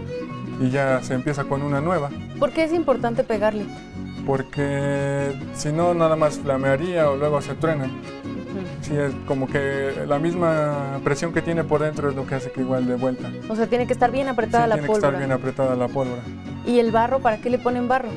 y 0.63 0.71
ya 0.71 1.03
se 1.03 1.13
empieza 1.13 1.45
con 1.45 1.61
una 1.61 1.83
nueva. 1.83 2.09
¿Por 2.39 2.53
qué 2.53 2.65
es 2.65 2.73
importante 2.73 3.23
pegarle? 3.23 3.67
Porque 4.27 5.33
si 5.55 5.71
no 5.73 5.95
nada 5.95 6.17
más 6.17 6.39
flamearía 6.39 7.11
o 7.11 7.17
luego 7.17 7.41
se 7.43 7.55
truena. 7.55 7.91
Sí, 8.83 8.95
es 8.97 9.13
como 9.27 9.47
que 9.49 9.93
la 10.07 10.19
misma 10.19 11.01
presión 11.03 11.33
que 11.33 11.43
tiene 11.43 11.65
por 11.65 11.81
dentro 11.83 12.09
es 12.09 12.15
lo 12.15 12.27
que 12.27 12.35
hace 12.37 12.51
que 12.53 12.61
igual 12.61 12.87
de 12.87 12.95
vuelta. 12.95 13.31
O 13.49 13.57
sea, 13.57 13.67
tiene 13.67 13.87
que 13.87 13.93
estar 13.93 14.11
bien 14.11 14.29
apretada 14.29 14.65
Sí, 14.65 14.69
la 14.71 14.75
tiene 14.77 14.87
que 14.87 14.93
pólvora. 14.93 15.09
estar 15.09 15.19
bien 15.19 15.33
apretada 15.33 15.75
la 15.77 15.89
pólvora. 15.89 16.23
¿Y 16.67 16.79
el 16.79 16.91
barro? 16.93 17.19
¿Para 17.21 17.39
qué 17.39 17.51
le 17.51 17.59
ponen 17.59 17.89
barro? 17.89 18.09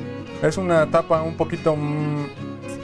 Es 0.42 0.56
una 0.56 0.86
tapa 0.90 1.22
un 1.22 1.36
poquito 1.36 1.74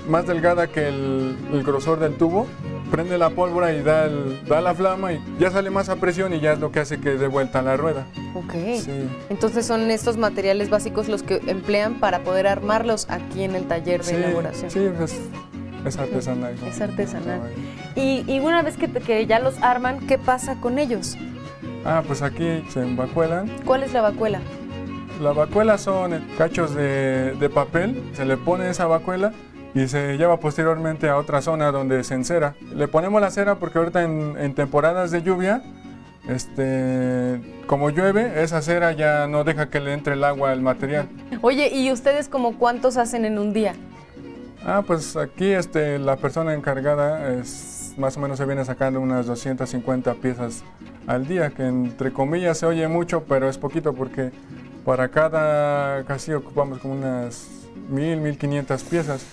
más 0.08 0.26
delgada 0.26 0.66
que 0.66 0.88
el, 0.88 1.36
el 1.52 1.62
grosor 1.62 2.00
del 2.00 2.14
tubo. 2.16 2.46
Prende 2.94 3.18
la 3.18 3.30
pólvora 3.30 3.72
y 3.72 3.82
da, 3.82 4.04
el- 4.04 4.38
da 4.46 4.60
la 4.60 4.72
flama 4.72 5.12
y 5.12 5.20
ya 5.40 5.50
sale 5.50 5.68
más 5.68 5.88
a 5.88 5.96
presión 5.96 6.32
y 6.32 6.38
ya 6.38 6.52
es 6.52 6.60
lo 6.60 6.70
que 6.70 6.78
hace 6.78 7.00
que 7.00 7.10
dé 7.16 7.26
vuelta 7.26 7.60
la 7.60 7.76
rueda. 7.76 8.06
Ok. 8.34 8.52
Sí. 8.76 9.08
Entonces 9.30 9.66
son 9.66 9.90
estos 9.90 10.16
materiales 10.16 10.70
básicos 10.70 11.08
los 11.08 11.24
que 11.24 11.40
emplean 11.48 11.94
para 11.94 12.20
poder 12.20 12.46
armarlos 12.46 13.10
aquí 13.10 13.42
en 13.42 13.56
el 13.56 13.64
taller 13.66 14.04
de 14.04 14.10
Sí, 14.10 14.14
elaboración. 14.14 14.70
sí, 14.70 14.78
es, 15.02 15.18
es 15.84 15.96
artesanal. 15.98 16.54
Es 16.64 16.80
artesanal. 16.80 17.40
Y, 17.96 18.22
y 18.32 18.38
una 18.38 18.62
vez 18.62 18.76
que, 18.76 18.88
que 18.88 19.26
ya 19.26 19.40
los 19.40 19.60
arman, 19.60 20.06
¿qué 20.06 20.16
pasa 20.16 20.54
con 20.60 20.78
ellos? 20.78 21.16
Ah, 21.84 22.04
pues 22.06 22.22
aquí 22.22 22.62
se 22.68 22.80
embacuelan. 22.80 23.50
¿Cuál 23.64 23.82
es 23.82 23.92
la 23.92 24.02
vacuela? 24.02 24.38
La 25.20 25.32
vacuela 25.32 25.78
son 25.78 26.24
cachos 26.38 26.76
de, 26.76 27.34
de 27.40 27.50
papel, 27.50 28.00
se 28.12 28.24
le 28.24 28.36
pone 28.36 28.70
esa 28.70 28.86
vacuela 28.86 29.32
y 29.74 29.88
se 29.88 30.16
lleva 30.16 30.38
posteriormente 30.38 31.08
a 31.08 31.16
otra 31.16 31.42
zona 31.42 31.72
donde 31.72 32.04
se 32.04 32.14
encera. 32.14 32.54
Le 32.74 32.88
ponemos 32.88 33.20
la 33.20 33.30
cera 33.30 33.56
porque 33.56 33.78
ahorita 33.78 34.02
en, 34.02 34.36
en 34.38 34.54
temporadas 34.54 35.10
de 35.10 35.22
lluvia, 35.22 35.62
este, 36.28 37.40
como 37.66 37.90
llueve, 37.90 38.42
esa 38.42 38.62
cera 38.62 38.92
ya 38.92 39.26
no 39.26 39.44
deja 39.44 39.68
que 39.68 39.80
le 39.80 39.92
entre 39.92 40.14
el 40.14 40.24
agua 40.24 40.52
al 40.52 40.62
material. 40.62 41.08
Oye, 41.42 41.70
¿y 41.74 41.90
ustedes 41.92 42.28
como 42.28 42.56
cuántos 42.56 42.96
hacen 42.96 43.24
en 43.24 43.38
un 43.38 43.52
día? 43.52 43.74
Ah, 44.64 44.82
pues 44.86 45.16
aquí 45.16 45.50
este, 45.50 45.98
la 45.98 46.16
persona 46.16 46.54
encargada 46.54 47.34
es, 47.34 47.94
más 47.98 48.16
o 48.16 48.20
menos 48.20 48.38
se 48.38 48.46
viene 48.46 48.64
sacando 48.64 49.00
unas 49.00 49.26
250 49.26 50.14
piezas 50.14 50.62
al 51.06 51.26
día, 51.26 51.50
que 51.50 51.66
entre 51.66 52.12
comillas 52.12 52.58
se 52.58 52.66
oye 52.66 52.88
mucho, 52.88 53.24
pero 53.24 53.48
es 53.48 53.58
poquito 53.58 53.92
porque 53.92 54.30
para 54.84 55.08
cada 55.08 56.02
castillo 56.04 56.38
ocupamos 56.38 56.78
como 56.78 56.94
unas 56.94 57.46
1000, 57.90 58.20
1500 58.20 58.82
piezas. 58.84 59.26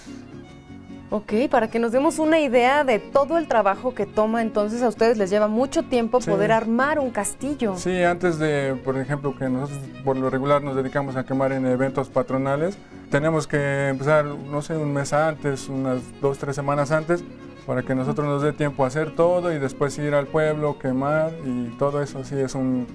Ok, 1.13 1.33
para 1.49 1.67
que 1.69 1.77
nos 1.77 1.91
demos 1.91 2.19
una 2.19 2.39
idea 2.39 2.85
de 2.85 2.97
todo 2.99 3.37
el 3.37 3.45
trabajo 3.49 3.93
que 3.93 4.05
toma, 4.05 4.41
entonces 4.41 4.81
a 4.81 4.87
ustedes 4.87 5.17
les 5.17 5.29
lleva 5.29 5.49
mucho 5.49 5.83
tiempo 5.83 6.21
Sí. 6.21 6.29
poder 6.31 6.53
armar 6.53 6.99
un 6.99 7.09
castillo. 7.09 7.75
Sí, 7.75 8.01
antes 8.03 8.39
de, 8.39 8.79
por 8.85 8.97
ejemplo, 8.97 9.35
que 9.37 9.49
nosotros 9.49 9.77
por 10.05 10.15
lo 10.15 10.29
regular 10.29 10.63
nos 10.63 10.73
dedicamos 10.73 11.17
a 11.17 11.25
quemar 11.25 11.51
en 11.51 11.65
eventos 11.65 12.07
patronales, 12.07 12.77
tenemos 13.09 13.45
que 13.45 13.89
empezar, 13.89 14.23
no 14.23 14.61
sé, 14.61 14.77
un 14.77 14.93
mes 14.93 15.11
antes, 15.11 15.67
unas 15.67 15.99
dos, 16.21 16.37
tres 16.37 16.55
semanas 16.55 16.91
antes, 16.93 17.25
para 17.71 17.83
que 17.83 17.95
nosotros 17.95 18.27
nos 18.27 18.41
dé 18.41 18.51
tiempo 18.51 18.83
a 18.83 18.87
hacer 18.87 19.15
todo 19.15 19.53
y 19.53 19.57
después 19.57 19.97
ir 19.97 20.13
al 20.13 20.27
pueblo, 20.27 20.77
quemar 20.77 21.31
y 21.45 21.69
todo 21.77 22.01
eso, 22.01 22.25
sí, 22.25 22.35
es 22.35 22.53
un, 22.53 22.85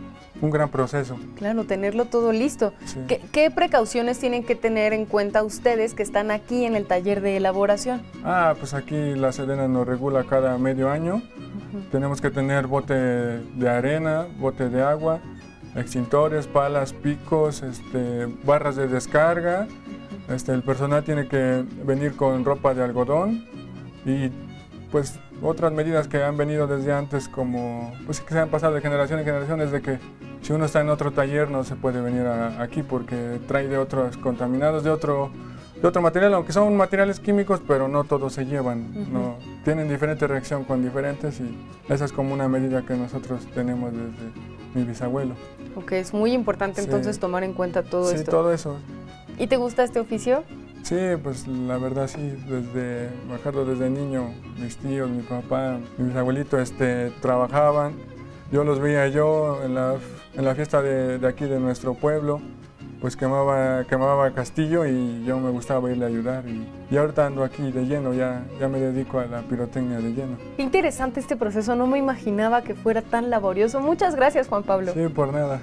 un 0.42 0.50
gran 0.50 0.68
proceso. 0.68 1.16
Claro, 1.35 1.64
tenerlo 1.64 2.04
todo 2.04 2.30
listo. 2.30 2.75
Sí. 2.85 3.00
¿Qué, 3.09 3.23
qué 3.33 3.50
precauciones 3.50 4.18
tienen 4.18 4.45
que 4.45 4.54
tener 4.54 4.92
en 4.92 5.06
cuenta 5.06 5.42
ustedes 5.45 5.95
que 5.95 6.02
están 6.02 6.30
aquí 6.30 6.66
en 6.66 6.76
el 6.76 6.85
taller 6.85 7.23
de 7.23 7.38
elaboración? 7.38 8.02
Ah, 8.23 8.54
pues 8.59 8.75
aquí 8.75 9.14
la 9.14 9.33
Sedena 9.33 9.66
nos 9.66 9.87
regula 9.87 10.25
cada 10.25 10.59
medio 10.59 10.90
año. 10.90 11.23
Tenemos 11.90 12.21
que 12.21 12.28
tener 12.28 12.66
bote 12.66 12.92
de 12.92 13.68
arena, 13.71 14.26
bote 14.38 14.68
de 14.68 14.83
agua, 14.83 15.21
extintores, 15.75 16.47
palas, 16.49 16.92
picos, 16.92 17.62
este, 17.62 18.26
barras 18.45 18.76
de 18.76 18.88
descarga. 18.88 19.68
Este, 20.28 20.52
el 20.52 20.62
personal 20.62 21.02
tiene 21.02 21.28
que 21.28 21.64
venir 21.83 22.14
con 22.14 22.45
ropa 22.45 22.75
de 22.75 22.85
algodón 22.85 23.47
y 24.04 24.30
pues 24.97 25.19
otras 25.43 25.73
medidas 25.75 26.09
que 26.09 26.23
han 26.25 26.38
venido 26.38 26.67
desde 26.67 26.91
antes 26.91 27.29
como 27.29 27.93
pues 28.07 28.23
que 28.23 28.33
se 28.33 28.41
han 28.41 28.49
pasado 28.49 28.73
de 28.75 28.81
generación 28.81 29.19
en 29.19 29.26
generación 29.26 29.61
es 29.61 29.71
de 29.71 29.83
que 29.83 29.99
si 30.41 30.55
uno 30.55 30.65
está 30.65 30.81
en 30.81 30.88
otro 30.88 31.11
taller 31.12 31.50
no 31.50 31.65
se 31.65 31.76
puede 31.76 32.00
venir 32.00 32.23
a- 32.26 32.62
aquí 32.62 32.83
porque 32.83 33.38
trae 33.47 33.69
de 33.69 33.76
otros 33.76 34.17
contaminados 34.17 34.85
de 34.85 34.88
otro 34.91 35.31
de 35.83 35.87
otro 35.87 36.00
material 36.00 36.33
aunque 36.33 36.55
son 36.55 36.75
materiales 36.79 37.21
químicos 37.21 37.61
pero 37.69 37.88
no 37.88 38.05
todos 38.05 38.33
se 38.33 38.47
llevan 38.47 39.12
no 39.12 39.37
tienen 39.67 39.87
diferente 39.87 40.26
reacción 40.26 40.65
con 40.65 40.83
diferentes 40.83 41.41
y 41.41 41.55
esa 41.91 42.07
es 42.07 42.12
como 42.15 42.33
una 42.33 42.49
medida 42.49 42.81
que 42.87 42.95
nosotros 42.95 43.45
tenemos 43.55 43.93
desde 43.93 44.33
mi 44.75 44.83
bisabuelo 44.85 45.35
Ok, 45.75 45.93
es 45.93 46.15
muy 46.15 46.33
importante 46.33 46.81
Sí. 46.81 46.87
entonces 46.87 47.19
tomar 47.19 47.45
en 47.45 47.53
cuenta 47.53 47.83
todo 47.83 48.09
sí 48.09 48.15
esto. 48.17 48.31
todo 48.31 48.50
eso 48.50 48.79
¿Y 49.38 49.47
te 49.49 49.59
gusta 49.59 49.85
este 49.85 50.00
oficio? 50.00 50.43
Sí, 50.87 50.95
pues 51.21 51.49
la 51.49 51.78
verdad 51.78 52.07
sí, 52.07 52.38
desde, 52.49 53.11
me 53.28 53.35
acuerdo 53.35 53.64
desde 53.64 53.90
niño, 53.90 54.33
mis 54.57 54.76
tíos, 54.76 55.11
mi 55.11 55.23
papá, 55.23 55.81
mis 55.99 56.14
abuelitos 56.14 56.61
este, 56.61 57.11
trabajaban, 57.21 57.95
yo 58.52 58.62
los 58.62 58.78
veía 58.78 59.09
yo 59.09 59.64
en 59.64 59.75
la, 59.75 59.97
en 60.37 60.45
la 60.45 60.55
fiesta 60.55 60.83
de, 60.83 61.19
de 61.19 61.26
aquí 61.26 61.47
de 61.47 61.59
nuestro 61.59 61.95
pueblo, 61.95 62.40
pues 63.00 63.16
quemaba, 63.16 63.83
quemaba 63.88 64.31
castillo 64.31 64.87
y 64.87 65.25
yo 65.25 65.40
me 65.40 65.50
gustaba 65.50 65.90
irle 65.90 66.05
a 66.05 66.09
ayudar 66.09 66.47
y, 66.47 66.69
y 66.88 66.97
ahorita 66.97 67.26
ando 67.26 67.43
aquí 67.43 67.73
de 67.73 67.85
lleno, 67.85 68.14
ya, 68.14 68.45
ya 68.61 68.69
me 68.69 68.78
dedico 68.78 69.19
a 69.19 69.26
la 69.26 69.43
pirotecnia 69.43 69.99
de 69.99 70.12
lleno. 70.12 70.37
Qué 70.57 70.62
interesante 70.62 71.19
este 71.19 71.35
proceso, 71.35 71.75
no 71.75 71.88
me 71.88 71.99
imaginaba 71.99 72.62
que 72.62 72.76
fuera 72.76 73.02
tan 73.02 73.28
laborioso. 73.28 73.81
Muchas 73.81 74.14
gracias, 74.14 74.47
Juan 74.47 74.62
Pablo. 74.62 74.93
Sí, 74.95 75.09
por 75.09 75.33
nada. 75.33 75.61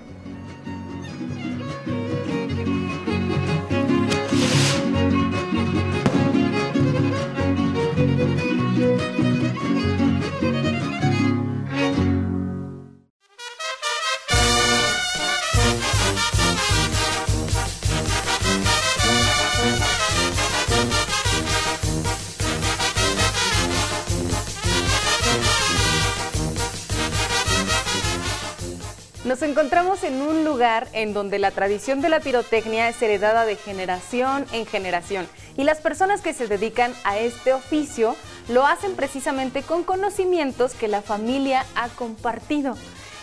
Encontramos 29.44 30.04
en 30.04 30.22
un 30.22 30.46
lugar 30.46 30.88
en 30.94 31.14
donde 31.14 31.40
la 31.40 31.52
tradición 31.52 32.02
de 32.02 32.10
la 32.10 32.20
pirotecnia 32.20 32.90
es 32.90 33.02
heredada 33.02 33.46
de 33.46 33.56
generación 33.56 34.46
en 34.52 34.66
generación 34.66 35.28
y 35.58 35.64
las 35.64 35.80
personas 35.80 36.22
que 36.22 36.34
se 36.34 36.48
dedican 36.48 36.94
a 37.04 37.18
este 37.18 37.54
oficio 37.54 38.16
lo 38.50 38.66
hacen 38.66 38.96
precisamente 38.96 39.62
con 39.62 39.84
conocimientos 39.84 40.74
que 40.74 40.88
la 40.88 41.02
familia 41.02 41.66
ha 41.76 41.90
compartido. 41.90 42.76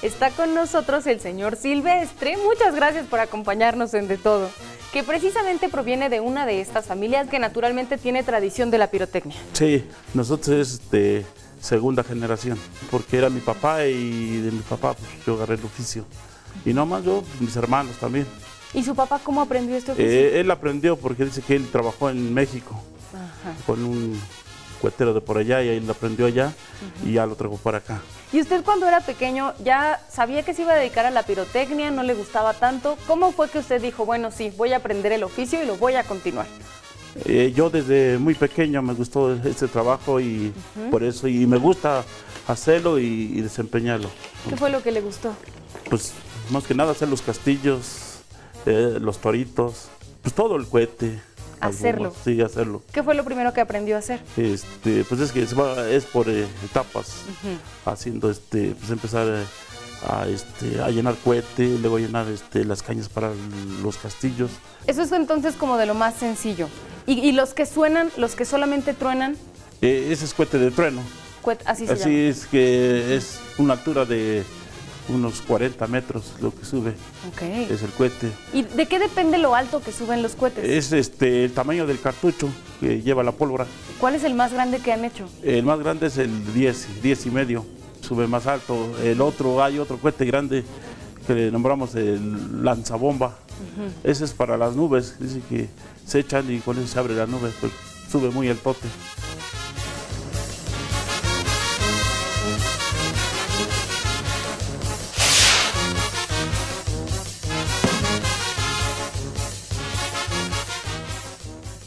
Está 0.02 0.30
con 0.30 0.54
nosotros 0.54 1.06
el 1.06 1.20
señor 1.20 1.56
Silvestre, 1.56 2.36
muchas 2.38 2.74
gracias 2.74 3.06
por 3.06 3.20
acompañarnos 3.20 3.92
en 3.94 4.08
De 4.08 4.16
Todo, 4.16 4.50
que 4.92 5.02
precisamente 5.02 5.68
proviene 5.68 6.08
de 6.08 6.20
una 6.20 6.46
de 6.46 6.60
estas 6.60 6.86
familias 6.86 7.28
que 7.28 7.38
naturalmente 7.38 7.98
tiene 7.98 8.22
tradición 8.22 8.70
de 8.70 8.78
la 8.78 8.86
pirotecnia. 8.88 9.36
Sí, 9.52 9.86
nosotros 10.14 10.56
es 10.56 10.90
de 10.90 11.24
segunda 11.61 12.02
generación, 12.02 12.59
porque 12.90 13.19
era 13.19 13.31
mi 13.31 13.40
papá 13.40 13.87
y 13.87 14.38
de 14.40 14.50
mi 14.50 14.61
papá 14.61 14.95
pues, 14.95 15.11
yo 15.26 15.35
agarré 15.35 15.55
el 15.55 15.64
oficio. 15.64 16.05
Y 16.64 16.73
no 16.73 16.87
más 16.87 17.05
yo, 17.05 17.23
mis 17.38 17.55
hermanos 17.57 17.97
también. 17.97 18.26
¿Y 18.73 18.83
su 18.83 18.95
papá 18.95 19.21
cómo 19.23 19.40
aprendió 19.40 19.76
este 19.76 19.93
oficio? 19.93 20.11
Eh, 20.11 20.40
él 20.40 20.50
aprendió 20.50 20.97
porque 20.97 21.25
dice 21.25 21.43
que 21.43 21.57
él 21.57 21.69
trabajó 21.71 22.11
en 22.11 22.33
México 22.33 22.81
Ajá. 23.12 23.55
con 23.67 23.85
un 23.85 24.21
cuetero 24.81 25.12
de 25.12 25.21
por 25.21 25.38
allá 25.38 25.62
y 25.62 25.69
ahí 25.69 25.81
lo 25.81 25.93
aprendió 25.93 26.26
allá 26.26 26.52
y 27.05 27.12
ya 27.14 27.26
lo 27.26 27.37
trajo 27.37 27.57
para 27.57 27.79
acá. 27.79 28.00
¿Y 28.33 28.40
usted 28.40 28.64
cuando 28.64 28.87
era 28.87 29.00
pequeño 29.00 29.52
ya 29.62 30.00
sabía 30.09 30.43
que 30.45 30.55
se 30.55 30.62
iba 30.62 30.73
a 30.73 30.76
dedicar 30.76 31.05
a 31.05 31.11
la 31.11 31.25
pirotecnia, 31.25 31.90
no 31.90 32.02
le 32.02 32.14
gustaba 32.14 32.55
tanto? 32.55 32.97
¿Cómo 33.07 33.33
fue 33.33 33.50
que 33.50 33.59
usted 33.59 33.83
dijo, 33.83 34.07
bueno, 34.07 34.31
sí, 34.31 34.52
voy 34.57 34.73
a 34.73 34.76
aprender 34.76 35.12
el 35.12 35.25
oficio 35.25 35.62
y 35.62 35.67
lo 35.67 35.76
voy 35.76 35.95
a 35.95 36.05
continuar? 36.05 36.47
Eh, 37.25 37.52
yo 37.55 37.71
desde 37.71 38.19
muy 38.19 38.35
pequeño 38.35 38.83
me 38.83 38.95
gustó 38.95 39.33
este 39.35 39.67
trabajo 39.69 40.21
y 40.21 40.52
por 40.90 41.02
eso, 41.02 41.26
y 41.29 41.47
me 41.47 41.57
gusta 41.59 42.05
hacerlo 42.47 42.99
y, 42.99 43.05
y 43.35 43.40
desempeñarlo. 43.40 44.09
¿Qué 44.49 44.57
fue 44.57 44.71
lo 44.71 44.83
que 44.83 44.93
le 44.93 45.00
gustó? 45.00 45.35
Pues 45.88 46.12
más 46.50 46.64
que 46.64 46.75
nada 46.75 46.93
hacer 46.93 47.09
los 47.09 47.21
castillos, 47.23 48.21
eh, 48.67 48.99
los 49.00 49.19
toritos, 49.19 49.88
pues 50.23 50.35
todo 50.35 50.57
el 50.57 50.67
cohete. 50.67 51.21
Hacerlo. 51.61 52.14
Sí, 52.25 52.40
hacerlo. 52.40 52.83
¿Qué 52.90 53.02
fue 53.02 53.14
lo 53.14 53.23
primero 53.23 53.52
que 53.52 53.61
aprendió 53.61 53.97
a 53.97 53.99
hacer? 53.99 54.23
Este, 54.38 55.05
pues 55.05 55.21
es 55.21 55.31
que 55.31 55.45
va- 55.55 55.90
es 55.90 56.07
por 56.07 56.26
eh, 56.31 56.47
etapas, 56.64 57.17
haciendo 57.85 58.31
este, 58.31 58.75
pues 58.79 58.90
empezar 58.90 59.26
eh, 59.29 59.45
a, 60.07 60.26
este, 60.26 60.80
a 60.83 60.88
llenar 60.90 61.14
cohete, 61.23 61.66
luego 61.80 61.99
llenar 61.99 62.26
este, 62.28 62.64
las 62.64 62.83
cañas 62.83 63.09
para 63.09 63.30
los 63.83 63.97
castillos. 63.97 64.50
Eso 64.87 65.02
es 65.02 65.12
entonces 65.12 65.54
como 65.57 65.76
de 65.76 65.87
lo 65.87 65.95
más 65.95 66.14
sencillo. 66.14 66.69
Y, 67.07 67.14
y 67.21 67.33
los 67.33 67.54
que 67.54 67.66
suenan, 67.66 68.11
los 68.16 68.35
que 68.35 68.45
solamente 68.45 68.95
truenan, 68.95 69.37
Eh, 69.83 70.09
ese 70.11 70.25
es 70.26 70.35
cohete 70.35 70.59
de 70.59 70.71
trueno. 70.71 71.02
así 71.64 71.87
se 71.87 71.92
Así 71.95 72.00
llama. 72.04 72.14
es 72.30 72.47
que 72.47 73.16
es 73.16 73.40
una 73.59 73.75
altura 73.75 74.04
de 74.04 74.45
unos 75.09 75.40
40 75.42 75.87
metros 75.88 76.35
lo 76.40 76.54
que 76.54 76.64
sube, 76.64 76.90
Ok. 77.33 77.42
es 77.71 77.83
el 77.83 77.90
cohete. 77.90 78.30
¿Y 78.52 78.62
de 78.62 78.87
qué 78.87 78.99
depende 78.99 79.38
lo 79.38 79.54
alto 79.57 79.80
que 79.83 79.90
suben 79.92 80.23
los 80.23 80.35
cohetes? 80.37 80.64
Es 80.64 80.92
este 80.92 81.45
el 81.47 81.52
tamaño 81.52 81.87
del 81.87 81.99
cartucho 82.00 82.49
que 82.78 83.00
lleva 83.02 83.23
la 83.25 83.33
pólvora. 83.33 83.66
¿Cuál 83.99 84.14
es 84.14 84.23
el 84.25 84.35
más 84.35 84.52
grande 84.52 84.78
que 84.78 84.92
han 84.92 85.04
hecho? 85.04 85.28
El 85.42 85.64
más 85.64 85.78
grande 85.80 86.07
es 86.07 86.19
el 86.19 86.52
10, 86.54 87.02
10 87.02 87.26
y 87.26 87.30
medio, 87.30 87.64
sube 88.11 88.26
más 88.26 88.49
alto. 88.49 88.90
El 89.05 89.21
otro, 89.21 89.62
hay 89.62 89.79
otro 89.79 89.97
cohete 89.97 90.25
grande 90.25 90.64
que 91.29 91.33
le 91.33 91.50
nombramos 91.52 91.95
el 91.95 92.64
lanzabomba. 92.64 93.38
Ese 94.02 94.25
es 94.25 94.33
para 94.33 94.57
las 94.57 94.75
nubes, 94.75 95.14
dice 95.21 95.40
que 95.49 95.69
se 96.05 96.19
echan 96.19 96.52
y 96.52 96.59
con 96.59 96.76
eso 96.76 96.88
se 96.88 96.99
abre 96.99 97.14
la 97.14 97.26
nube, 97.26 97.52
pues 97.61 97.71
sube 98.11 98.31
muy 98.31 98.49
el 98.49 98.59
tote. 98.59 98.88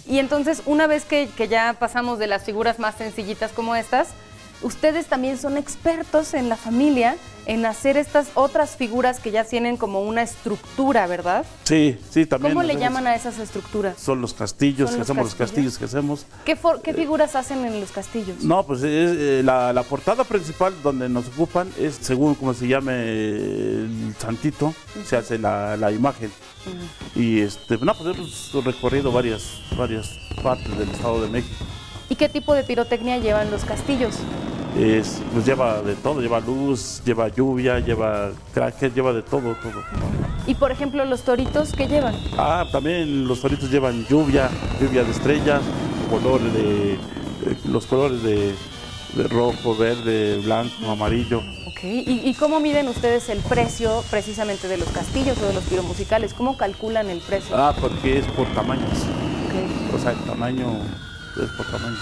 Y 0.08 0.20
entonces, 0.20 0.62
una 0.66 0.88
vez 0.88 1.04
que, 1.04 1.28
que 1.36 1.50
ya 1.50 1.76
pasamos 1.78 2.18
de 2.18 2.28
las 2.28 2.44
figuras 2.44 2.80
más 2.80 2.96
sencillitas 2.96 3.52
como 3.52 3.76
estas, 3.76 4.10
ustedes 4.64 5.06
también 5.08 5.38
son 5.38 5.58
expertos 5.58 6.34
en 6.34 6.50
la 6.50 6.56
familia 6.58 7.16
en 7.46 7.66
hacer 7.66 7.98
estas 7.98 8.28
otras 8.36 8.78
figuras 8.78 9.20
que 9.20 9.30
ya 9.30 9.44
tienen 9.44 9.76
como 9.76 10.02
una 10.02 10.22
estructura, 10.22 11.08
¿verdad? 11.08 11.46
Sí, 11.66 11.98
sí, 12.10 12.26
también. 12.26 12.54
¿Cómo 12.54 12.66
le 12.66 12.78
llaman 12.78 13.06
a 13.06 13.16
esas 13.16 13.38
estructuras? 13.38 14.00
Son 14.00 14.22
los 14.22 14.34
castillos 14.34 14.90
¿Son 14.90 14.96
que 14.96 15.00
los 15.00 15.10
hacemos, 15.10 15.26
los 15.26 15.36
castillos? 15.36 15.78
que 15.78 15.84
hacemos. 15.86 16.26
¿Qué, 16.46 16.56
for- 16.56 16.82
qué 16.82 16.94
figuras 16.94 17.36
hacen 17.36 17.66
en 17.66 17.82
los 17.82 17.92
castillos? 17.92 18.42
No, 18.46 18.64
pues 18.66 18.80
es, 18.84 19.12
eh, 19.18 19.42
la, 19.44 19.74
la 19.74 19.84
portada 19.84 20.24
principal 20.24 20.74
donde 20.82 21.10
nos 21.10 21.28
ocupan 21.28 21.70
es 21.78 21.96
según 22.02 22.36
como 22.36 22.54
se 22.54 22.66
llame 22.70 22.94
el 23.10 24.16
santito, 24.18 24.74
se 25.06 25.18
hace 25.18 25.38
la, 25.38 25.76
la 25.76 25.92
imagen. 25.92 26.32
Y 27.14 27.42
este, 27.42 27.78
no, 27.78 27.94
pues 27.94 28.16
hemos 28.18 28.64
recorrido 28.64 29.12
varias, 29.12 29.60
varias 29.78 30.12
partes 30.42 30.78
del 30.78 30.90
Estado 30.90 31.22
de 31.22 31.28
México. 31.30 31.66
¿Y 32.10 32.16
qué 32.16 32.30
tipo 32.30 32.54
de 32.54 32.64
pirotecnia 32.64 33.18
llevan 33.18 33.52
los 33.52 33.66
castillos? 33.66 34.16
Es, 34.78 35.22
pues 35.32 35.46
lleva 35.46 35.82
de 35.84 35.94
todo, 35.96 36.20
lleva 36.20 36.40
luz, 36.40 37.02
lleva 37.06 37.28
lluvia, 37.28 37.80
lleva 37.80 38.32
crackers, 38.54 38.96
lleva 38.96 39.14
de 39.14 39.22
todo, 39.22 39.56
todo. 39.56 39.84
Y 40.48 40.56
por 40.56 40.72
ejemplo, 40.72 41.06
los 41.06 41.22
toritos, 41.22 41.72
¿qué 41.74 41.88
llevan? 41.88 42.16
Ah, 42.38 42.66
también 42.72 43.28
los 43.28 43.40
toritos 43.42 43.70
llevan 43.70 44.06
lluvia, 44.08 44.50
lluvia 44.82 45.04
de 45.04 45.12
estrellas, 45.12 45.62
color 46.10 46.42
de, 46.42 46.94
eh, 46.94 46.98
los 47.66 47.86
colores 47.86 48.24
de, 48.24 48.56
de 49.16 49.28
rojo, 49.28 49.78
verde, 49.78 50.40
blanco, 50.44 50.90
amarillo. 50.90 51.40
Ok. 51.68 51.84
¿Y, 51.84 52.22
y 52.24 52.34
cómo 52.34 52.60
miden 52.60 52.88
ustedes 52.88 53.30
el 53.30 53.40
precio 53.40 54.04
precisamente 54.10 54.68
de 54.68 54.78
los 54.78 54.88
castillos 54.90 55.38
o 55.42 55.46
de 55.46 55.54
los 55.54 55.64
piromusicales? 55.66 56.34
¿Cómo 56.34 56.58
calculan 56.58 57.10
el 57.12 57.20
precio? 57.20 57.56
Ah, 57.56 57.76
porque 57.80 58.18
es 58.18 58.26
por 58.28 58.48
tamaños. 58.54 58.90
Ok. 58.90 59.96
O 59.96 60.00
sea, 60.00 60.12
el 60.12 60.20
tamaño 60.20 60.66
es 61.42 61.50
por 61.52 61.66
tamaño. 61.68 61.98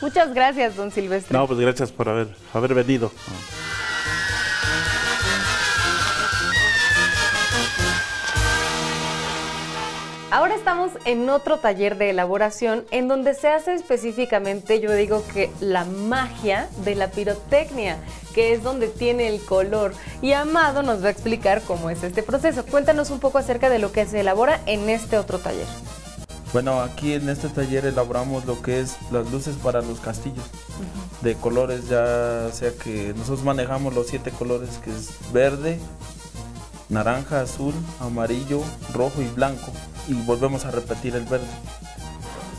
Muchas 0.00 0.34
gracias, 0.34 0.76
don 0.76 0.90
Silvestre. 0.90 1.36
No, 1.36 1.46
pues 1.46 1.58
gracias 1.58 1.90
por 1.90 2.08
haber, 2.08 2.28
haber 2.52 2.74
venido. 2.74 3.10
Ahora 10.36 10.54
estamos 10.54 10.90
en 11.06 11.30
otro 11.30 11.60
taller 11.60 11.96
de 11.96 12.10
elaboración 12.10 12.84
en 12.90 13.08
donde 13.08 13.32
se 13.32 13.48
hace 13.48 13.72
específicamente, 13.72 14.80
yo 14.80 14.92
digo 14.92 15.24
que 15.32 15.50
la 15.60 15.84
magia 15.84 16.68
de 16.84 16.94
la 16.94 17.10
pirotecnia, 17.10 17.96
que 18.34 18.52
es 18.52 18.62
donde 18.62 18.88
tiene 18.88 19.28
el 19.28 19.40
color. 19.40 19.94
Y 20.20 20.32
Amado 20.32 20.82
nos 20.82 21.02
va 21.02 21.08
a 21.08 21.10
explicar 21.10 21.62
cómo 21.62 21.88
es 21.88 22.02
este 22.02 22.22
proceso. 22.22 22.66
Cuéntanos 22.66 23.08
un 23.08 23.18
poco 23.18 23.38
acerca 23.38 23.70
de 23.70 23.78
lo 23.78 23.92
que 23.92 24.04
se 24.04 24.20
elabora 24.20 24.60
en 24.66 24.90
este 24.90 25.16
otro 25.16 25.38
taller. 25.38 25.66
Bueno, 26.56 26.80
aquí 26.80 27.12
en 27.12 27.28
este 27.28 27.50
taller 27.50 27.84
elaboramos 27.84 28.46
lo 28.46 28.62
que 28.62 28.80
es 28.80 28.96
las 29.10 29.30
luces 29.30 29.56
para 29.56 29.82
los 29.82 30.00
castillos. 30.00 30.46
De 31.20 31.34
colores, 31.34 31.86
ya 31.90 32.48
sea 32.50 32.72
que 32.72 33.12
nosotros 33.14 33.44
manejamos 33.44 33.92
los 33.94 34.06
siete 34.06 34.30
colores, 34.30 34.70
que 34.82 34.90
es 34.90 35.10
verde, 35.34 35.78
naranja, 36.88 37.42
azul, 37.42 37.74
amarillo, 38.00 38.62
rojo 38.94 39.20
y 39.20 39.26
blanco. 39.26 39.70
Y 40.08 40.14
volvemos 40.14 40.64
a 40.64 40.70
repetir 40.70 41.14
el 41.14 41.26
verde. 41.26 41.46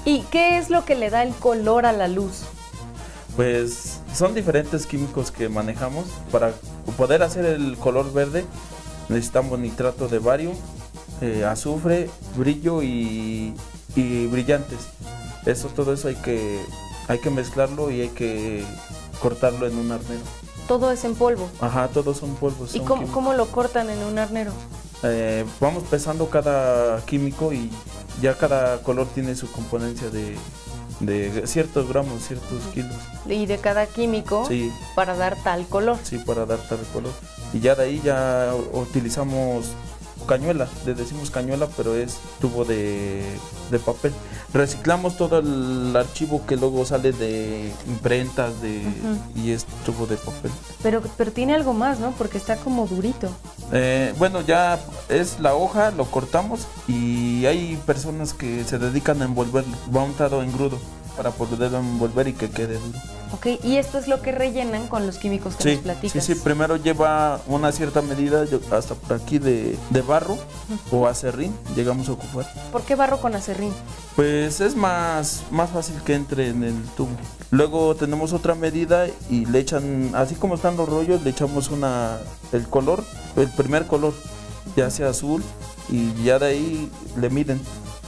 ¿Y 0.06 0.22
qué 0.30 0.60
es 0.60 0.70
lo 0.70 0.86
que 0.86 0.94
le 0.94 1.10
da 1.10 1.24
el 1.24 1.34
color 1.34 1.88
a 1.88 1.92
la 1.92 2.08
luz? 2.08 2.44
Pues 3.36 4.00
son 4.14 4.36
diferentes 4.36 4.86
químicos 4.86 5.32
que 5.32 5.50
manejamos. 5.50 6.06
Para 6.32 6.54
poder 6.98 7.24
hacer 7.24 7.46
el 7.46 7.76
color 7.78 8.14
verde 8.14 8.46
necesitamos 9.10 9.58
nitrato 9.58 10.08
de 10.08 10.20
bario, 10.20 10.52
eh, 11.22 11.46
azufre, 11.46 12.12
brillo 12.36 12.84
y, 12.84 13.56
y 13.98 14.28
brillantes. 14.28 14.80
Eso, 15.46 15.68
todo 15.70 15.94
eso 15.94 16.08
hay 16.08 16.16
que, 16.16 16.62
hay 17.08 17.20
que 17.20 17.30
mezclarlo 17.30 17.90
y 17.92 18.02
hay 18.02 18.10
que 18.10 18.64
cortarlo 19.22 19.66
en 19.68 19.78
un 19.78 19.92
arnero. 19.92 20.22
Todo 20.68 20.92
es 20.92 21.04
en 21.06 21.16
polvo. 21.16 21.50
Ajá, 21.62 21.88
todos 21.88 22.18
son 22.18 22.36
polvos. 22.36 22.76
¿Y 22.76 22.80
son 22.80 22.88
cómo, 22.88 23.08
cómo 23.08 23.34
lo 23.34 23.48
cortan 23.48 23.90
en 23.90 24.00
un 24.04 24.20
arnero? 24.20 24.52
Eh, 25.04 25.46
vamos 25.60 25.84
pesando 25.84 26.30
cada 26.30 27.04
químico 27.06 27.54
y 27.54 27.70
ya 28.22 28.38
cada 28.38 28.82
color 28.84 29.08
tiene 29.14 29.36
su 29.36 29.50
componencia 29.52 30.10
de, 30.10 30.36
de 31.00 31.48
ciertos 31.48 31.88
gramos, 31.88 32.22
ciertos 32.28 32.62
kilos. 32.74 32.96
Y 33.28 33.46
de 33.46 33.58
cada 33.60 33.86
químico 33.86 34.46
Sí. 34.48 34.72
para 34.96 35.16
dar 35.16 35.38
tal 35.44 35.66
color. 35.68 35.98
Sí, 36.04 36.18
para 36.18 36.46
dar 36.46 36.60
tal 36.68 36.80
color. 36.94 37.14
Y 37.54 37.60
ya 37.62 37.76
de 37.76 37.84
ahí 37.86 38.02
ya 38.04 38.54
utilizamos 38.74 39.68
cañuela, 40.28 40.68
le 40.86 40.94
decimos 40.94 41.32
cañuela, 41.32 41.68
pero 41.76 41.96
es 41.96 42.20
tubo 42.40 42.66
de, 42.66 43.24
de 43.72 43.80
papel. 43.80 44.14
Reciclamos 44.54 45.18
todo 45.18 45.40
el 45.40 45.96
archivo 45.96 46.46
que 46.46 46.56
luego 46.56 46.86
sale 46.86 47.12
de 47.12 47.72
imprentas 47.88 48.62
de, 48.62 48.84
y 49.36 49.52
es 49.52 49.66
tubo 49.86 50.06
de 50.06 50.18
papel. 50.18 50.52
Pero, 50.84 51.02
pero 51.18 51.32
tiene 51.32 51.56
algo 51.56 51.74
más, 51.74 52.00
¿no? 52.00 52.12
Porque 52.12 52.38
está 52.38 52.58
como 52.58 52.86
durito. 52.86 53.30
Eh, 53.72 54.14
bueno, 54.20 54.42
ya 54.42 54.80
es 55.10 55.40
la 55.40 55.56
hoja, 55.56 55.92
lo 55.92 56.06
cortamos 56.06 56.68
y 56.88 57.46
hay 57.46 57.76
personas 57.86 58.34
que 58.34 58.64
se 58.64 58.78
dedican 58.78 59.22
a 59.22 59.26
envolverlo. 59.26 59.76
Va 59.96 60.04
untado 60.04 60.44
en 60.44 60.52
grudo 60.52 60.78
para 61.16 61.32
poderlo 61.32 61.80
envolver 61.80 62.28
y 62.28 62.34
que 62.34 62.50
quede 62.50 62.76
duro. 62.76 63.17
Ok, 63.34 63.48
y 63.64 63.76
esto 63.78 63.98
es 63.98 64.08
lo 64.08 64.22
que 64.22 64.32
rellenan 64.32 64.88
con 64.88 65.06
los 65.06 65.18
químicos 65.18 65.56
que 65.56 65.64
Sí, 65.64 65.70
nos 65.76 65.84
platicas. 65.84 66.24
sí, 66.26 66.34
sí, 66.34 66.40
primero 66.42 66.78
lleva 66.78 67.42
una 67.48 67.72
cierta 67.74 68.02
medida, 68.02 68.46
hasta 68.72 68.96
por 68.96 69.18
aquí 69.18 69.38
de, 69.38 69.78
de 69.90 70.02
barro 70.02 70.38
o 70.92 71.08
acerrín, 71.08 71.54
llegamos 71.76 72.08
a 72.08 72.14
ocupar. 72.14 72.46
¿Por 72.72 72.84
qué 72.84 72.96
barro 72.96 73.20
con 73.20 73.36
acerrín? 73.36 73.74
Pues 74.16 74.62
es 74.62 74.76
más, 74.76 75.44
más 75.52 75.70
fácil 75.72 75.96
que 76.06 76.14
entre 76.16 76.48
en 76.50 76.64
el 76.64 76.82
tubo. 76.96 77.10
Luego 77.52 77.96
tenemos 77.96 78.32
otra 78.34 78.56
medida 78.56 79.08
y 79.30 79.46
le 79.46 79.60
echan, 79.60 80.12
así 80.16 80.36
como 80.36 80.56
están 80.56 80.78
los 80.78 80.88
rollos, 80.88 81.22
le 81.24 81.30
echamos 81.32 81.70
una, 81.70 82.20
el 82.54 82.68
color, 82.68 83.04
el 83.36 83.50
primer 83.50 83.88
color, 83.88 84.14
ya 84.76 84.90
sea 84.90 85.10
azul, 85.10 85.44
y 85.90 86.14
ya 86.24 86.40
de 86.40 86.46
ahí 86.48 86.92
le 87.20 87.30
miden. 87.30 87.60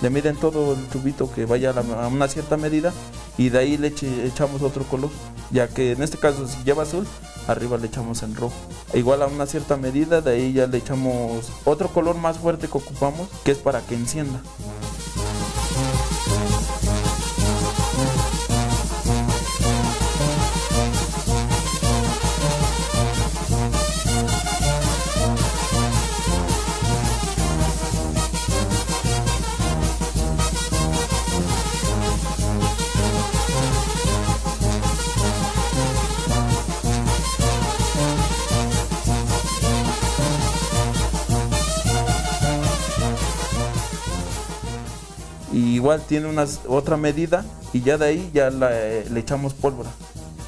Le 0.02 0.10
miden 0.10 0.38
todo 0.38 0.74
el 0.74 0.86
tubito 0.88 1.32
que 1.32 1.46
vaya 1.46 1.72
a, 1.72 2.08
una 2.08 2.28
cierta 2.28 2.56
medida 2.58 2.94
y 3.38 3.50
de 3.50 3.60
ahí 3.60 3.78
le 3.78 3.88
echamos 4.26 4.62
otro 4.62 4.84
color. 4.86 5.10
Ya 5.52 5.68
que 5.68 5.92
en 5.92 6.04
este 6.04 6.18
caso 6.18 6.48
si 6.48 6.64
lleva 6.64 6.84
azul, 6.84 7.06
arriba 7.48 7.78
le 7.78 7.88
echamos 7.88 8.24
en 8.24 8.36
rojo. 8.36 8.56
E 8.94 9.00
igual 9.00 9.22
a 9.22 9.28
una 9.28 9.46
cierta 9.46 9.78
medida, 9.78 10.22
de 10.22 10.32
ahí 10.32 10.54
ya 10.54 10.68
le 10.68 10.78
echamos 10.78 11.52
otro 11.66 11.90
color 11.90 12.16
más 12.16 12.38
fuerte 12.38 12.68
que 12.68 12.78
ocupamos, 12.78 13.28
que 13.44 13.52
es 13.52 13.58
para 13.58 13.82
que 13.82 13.96
encienda. 13.96 14.42
Igual 45.90 46.06
tiene 46.08 46.28
unas, 46.28 46.60
otra 46.68 46.98
medida 46.98 47.44
y 47.74 47.82
ya 47.82 47.98
de 47.98 48.06
ahí 48.06 48.30
ya 48.32 48.52
la, 48.52 48.70
eh, 48.72 49.08
le 49.10 49.20
echamos 49.20 49.56
pólvora. 49.56 49.90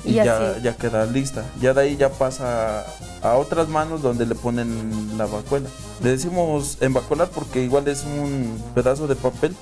Y, 0.05 0.11
Y 0.11 0.13
ya, 0.13 0.59
ya 0.61 0.75
queda 0.75 1.03
lista. 1.07 1.43
Ya 1.59 1.73
de 1.73 1.81
ahí 1.81 1.97
ya 1.97 2.09
pasa 2.09 2.85
a 3.23 3.37
otras 3.37 3.67
manos 3.67 4.03
donde 4.03 4.27
le 4.27 4.35
ponen 4.35 5.17
la 5.17 5.25
vacuela. 5.25 5.67
Le 6.03 6.11
decimos 6.11 6.77
embacolar 6.79 7.29
porque 7.29 7.63
igual 7.63 7.87
es 7.87 8.03
un 8.03 8.63
pedazo 8.75 9.07
de 9.07 9.15
papel 9.15 9.55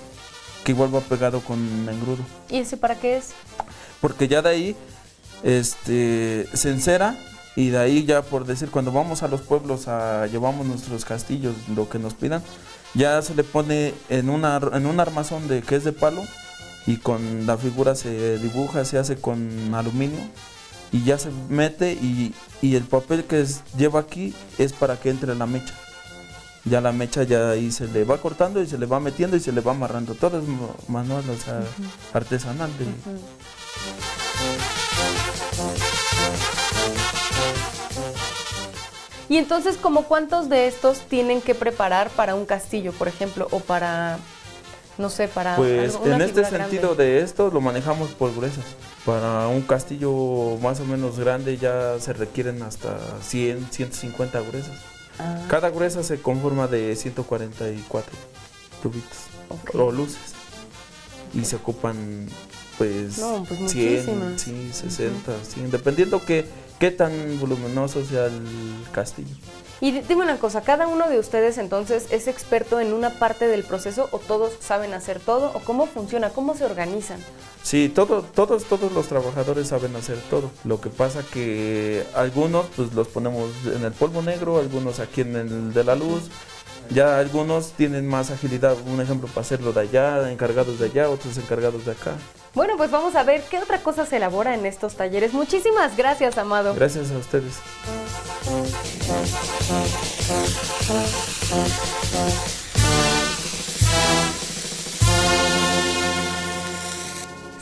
que 0.66 0.74
igual 0.74 0.94
va 0.94 1.00
pegado 1.00 1.40
con 1.40 1.60
engrudo. 1.90 2.26
¿Y 2.50 2.58
ese 2.58 2.76
para 2.76 2.96
qué 2.96 3.16
es? 3.16 3.30
Porque 4.02 4.28
ya 4.28 4.42
de 4.42 4.50
ahí 4.50 4.76
este, 5.44 6.46
se 6.54 6.72
encera 6.72 7.18
y 7.56 7.70
de 7.70 7.78
ahí 7.78 8.06
ya 8.06 8.22
por 8.22 8.46
decir, 8.46 8.70
cuando 8.70 8.92
vamos 8.92 9.24
a 9.24 9.30
los 9.30 9.40
pueblos 9.40 9.88
a 9.88 10.28
llevamos 10.28 10.68
nuestros 10.68 11.06
castillos, 11.06 11.56
lo 11.74 11.88
que 11.88 12.00
nos 12.00 12.16
pidan, 12.16 12.44
ya 12.94 13.22
se 13.22 13.36
le 13.36 13.44
pone 13.44 13.94
en, 14.10 14.30
una, 14.30 14.60
en 14.74 14.86
un 14.86 15.00
armazón 15.00 15.48
de 15.48 15.62
que 15.62 15.76
es 15.76 15.84
de 15.84 15.92
palo 15.94 16.24
y 16.88 16.98
con 16.98 17.46
la 17.46 17.58
figura 17.58 17.96
se 17.96 18.38
dibuja, 18.40 18.84
se 18.86 18.98
hace 18.98 19.16
con 19.18 19.74
aluminio 19.76 20.20
y 20.92 21.04
ya 21.04 21.18
se 21.20 21.30
mete 21.50 21.94
y, 21.94 22.34
y 22.62 22.76
el 22.76 22.84
papel 22.84 23.26
que 23.26 23.42
es- 23.42 23.62
lleva 23.78 24.00
aquí 24.00 24.34
es 24.58 24.74
para 24.74 25.00
que 25.00 25.10
entre 25.10 25.36
la 25.36 25.46
mecha. 25.46 25.74
Ya 26.66 26.82
la 26.82 26.92
mecha 26.92 27.24
ya 27.24 27.52
ahí 27.52 27.72
se 27.72 27.88
le 27.88 28.04
va 28.04 28.18
cortando 28.18 28.62
y 28.62 28.68
se 28.68 28.78
le 28.78 28.86
va 28.86 29.00
metiendo 29.00 29.38
y 29.38 29.40
se 29.40 29.52
le 29.52 29.62
va 29.62 29.72
amarrando. 29.72 30.14
Todo 30.14 30.40
es 30.40 30.46
manual, 30.90 31.24
o 31.30 31.38
sea, 31.38 31.62
artesanal. 32.14 32.70
de- 32.78 32.86
Y 39.30 39.38
entonces, 39.38 39.78
¿como 39.78 40.04
cuántos 40.06 40.50
de 40.50 40.68
estos 40.68 41.00
tienen 41.02 41.42
que 41.42 41.54
preparar 41.56 42.10
para 42.10 42.34
un 42.36 42.46
castillo, 42.46 42.92
por 42.94 43.08
ejemplo, 43.08 43.48
o 43.52 43.60
para, 43.60 44.18
no 44.98 45.10
sé, 45.10 45.28
para 45.28 45.56
Pues 45.56 45.94
algo- 45.96 46.08
en 46.08 46.22
este 46.22 46.44
sentido 46.46 46.96
grande? 46.96 47.04
de 47.04 47.20
esto 47.22 47.52
lo 47.54 47.62
manejamos 47.62 48.10
por 48.12 48.34
gruesas. 48.36 48.66
Para 49.06 49.48
un 49.48 49.62
castillo 49.62 50.58
más 50.62 50.80
o 50.80 50.86
menos 50.86 51.20
grande 51.20 51.58
ya 51.58 52.00
se 52.00 52.14
requieren 52.14 52.64
hasta 52.64 52.98
100, 53.22 53.68
150 53.72 54.40
gruesas. 54.42 54.78
Ah, 55.20 55.46
Cada 55.48 55.70
gruesa 55.70 56.02
se 56.04 56.20
conforma 56.22 56.68
de 56.68 56.96
144 56.96 58.12
tubitos 58.82 59.18
ok. 59.50 59.76
o 59.76 59.92
luces. 59.92 60.18
Y 61.34 61.46
se 61.46 61.58
ocupan 61.58 62.28
pues, 62.80 63.20
No, 63.20 63.44
pues 63.48 63.72
100, 63.72 64.20
muchísimas. 64.20 64.42
sí, 64.42 64.70
60, 64.74 65.34
100, 65.44 65.70
dependiendo 65.70 66.24
que, 66.26 66.46
qué 66.80 66.92
tan 66.92 67.40
voluminoso 67.40 68.04
sea 68.06 68.26
el 68.26 68.42
castillo. 68.92 69.36
Y 69.82 69.92
di- 69.92 70.02
dime 70.02 70.24
una 70.24 70.38
cosa, 70.38 70.62
¿cada 70.62 70.88
uno 70.88 71.08
de 71.08 71.20
ustedes 71.20 71.58
entonces 71.58 72.08
es 72.12 72.28
experto 72.28 72.82
en 72.82 72.92
una 72.92 73.12
parte 73.12 73.48
del 73.48 73.64
proceso 73.64 74.10
o 74.12 74.20
todos 74.20 74.52
saben 74.60 74.94
hacer 74.94 75.20
todo? 75.22 75.52
¿O 75.54 75.60
cómo 75.60 75.88
funciona? 75.88 76.32
¿Cómo 76.32 76.54
se 76.58 76.66
organizan? 76.66 77.20
Sí, 77.64 77.88
todo, 77.88 78.22
todos, 78.24 78.66
todos 78.66 78.92
los 78.92 79.08
trabajadores 79.08 79.70
saben 79.70 79.96
hacer 79.96 80.18
todo. 80.30 80.52
Lo 80.66 80.82
que 80.82 80.90
pasa 80.90 81.24
que 81.32 82.04
algunos 82.14 82.66
pues 82.76 82.94
los 82.94 83.08
ponemos 83.08 83.52
en 83.74 83.86
el 83.86 83.94
polvo 83.94 84.22
negro, 84.22 84.60
algunos 84.60 85.00
aquí 85.00 85.22
en 85.22 85.36
el 85.38 85.74
de 85.74 85.84
la 85.86 85.96
luz. 85.96 86.24
Ya 86.90 87.20
algunos 87.20 87.74
tienen 87.74 88.08
más 88.08 88.32
agilidad, 88.32 88.76
un 88.88 89.00
ejemplo 89.00 89.28
para 89.28 89.42
hacerlo 89.42 89.72
de 89.74 89.82
allá, 89.82 90.30
encargados 90.32 90.80
de 90.80 90.88
allá, 90.88 91.10
otros 91.10 91.38
encargados 91.38 91.86
de 91.86 91.92
acá. 91.92 92.16
Bueno, 92.54 92.78
pues 92.78 92.92
vamos 92.92 93.16
a 93.16 93.24
ver 93.24 93.44
qué 93.50 93.60
otra 93.60 93.80
cosa 93.80 94.06
se 94.06 94.18
elabora 94.18 94.56
en 94.56 94.66
estos 94.66 94.96
talleres. 94.96 95.34
Muchísimas 95.34 95.96
gracias, 95.96 96.38
Amado. 96.38 96.74
Gracias 96.74 97.12
a 97.12 97.18
ustedes. 97.18 97.60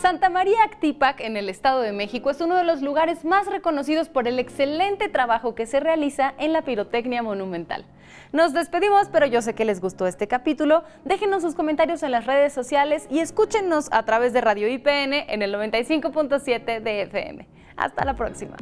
Santa 0.07 0.29
María 0.29 0.63
Actipac, 0.63 1.19
en 1.19 1.35
el 1.35 1.49
Estado 1.49 1.81
de 1.81 1.91
México, 1.91 2.29
es 2.29 2.39
uno 2.39 2.55
de 2.55 2.63
los 2.63 2.81
lugares 2.81 3.25
más 3.25 3.45
reconocidos 3.45 4.07
por 4.07 4.25
el 4.25 4.39
excelente 4.39 5.09
trabajo 5.09 5.53
que 5.53 5.65
se 5.65 5.81
realiza 5.81 6.33
en 6.37 6.53
la 6.53 6.61
pirotecnia 6.61 7.21
monumental. 7.21 7.83
Nos 8.31 8.53
despedimos, 8.53 9.09
pero 9.11 9.25
yo 9.25 9.41
sé 9.41 9.53
que 9.53 9.65
les 9.65 9.81
gustó 9.81 10.07
este 10.07 10.29
capítulo. 10.29 10.85
Déjenos 11.03 11.41
sus 11.41 11.55
comentarios 11.55 12.03
en 12.03 12.11
las 12.11 12.25
redes 12.25 12.53
sociales 12.53 13.05
y 13.11 13.19
escúchenos 13.19 13.89
a 13.91 14.03
través 14.03 14.31
de 14.31 14.39
Radio 14.39 14.69
IPN 14.69 15.11
en 15.27 15.41
el 15.41 15.53
95.7 15.53 16.79
de 16.79 17.01
FM. 17.01 17.45
Hasta 17.75 18.05
la 18.05 18.15
próxima. 18.15 18.55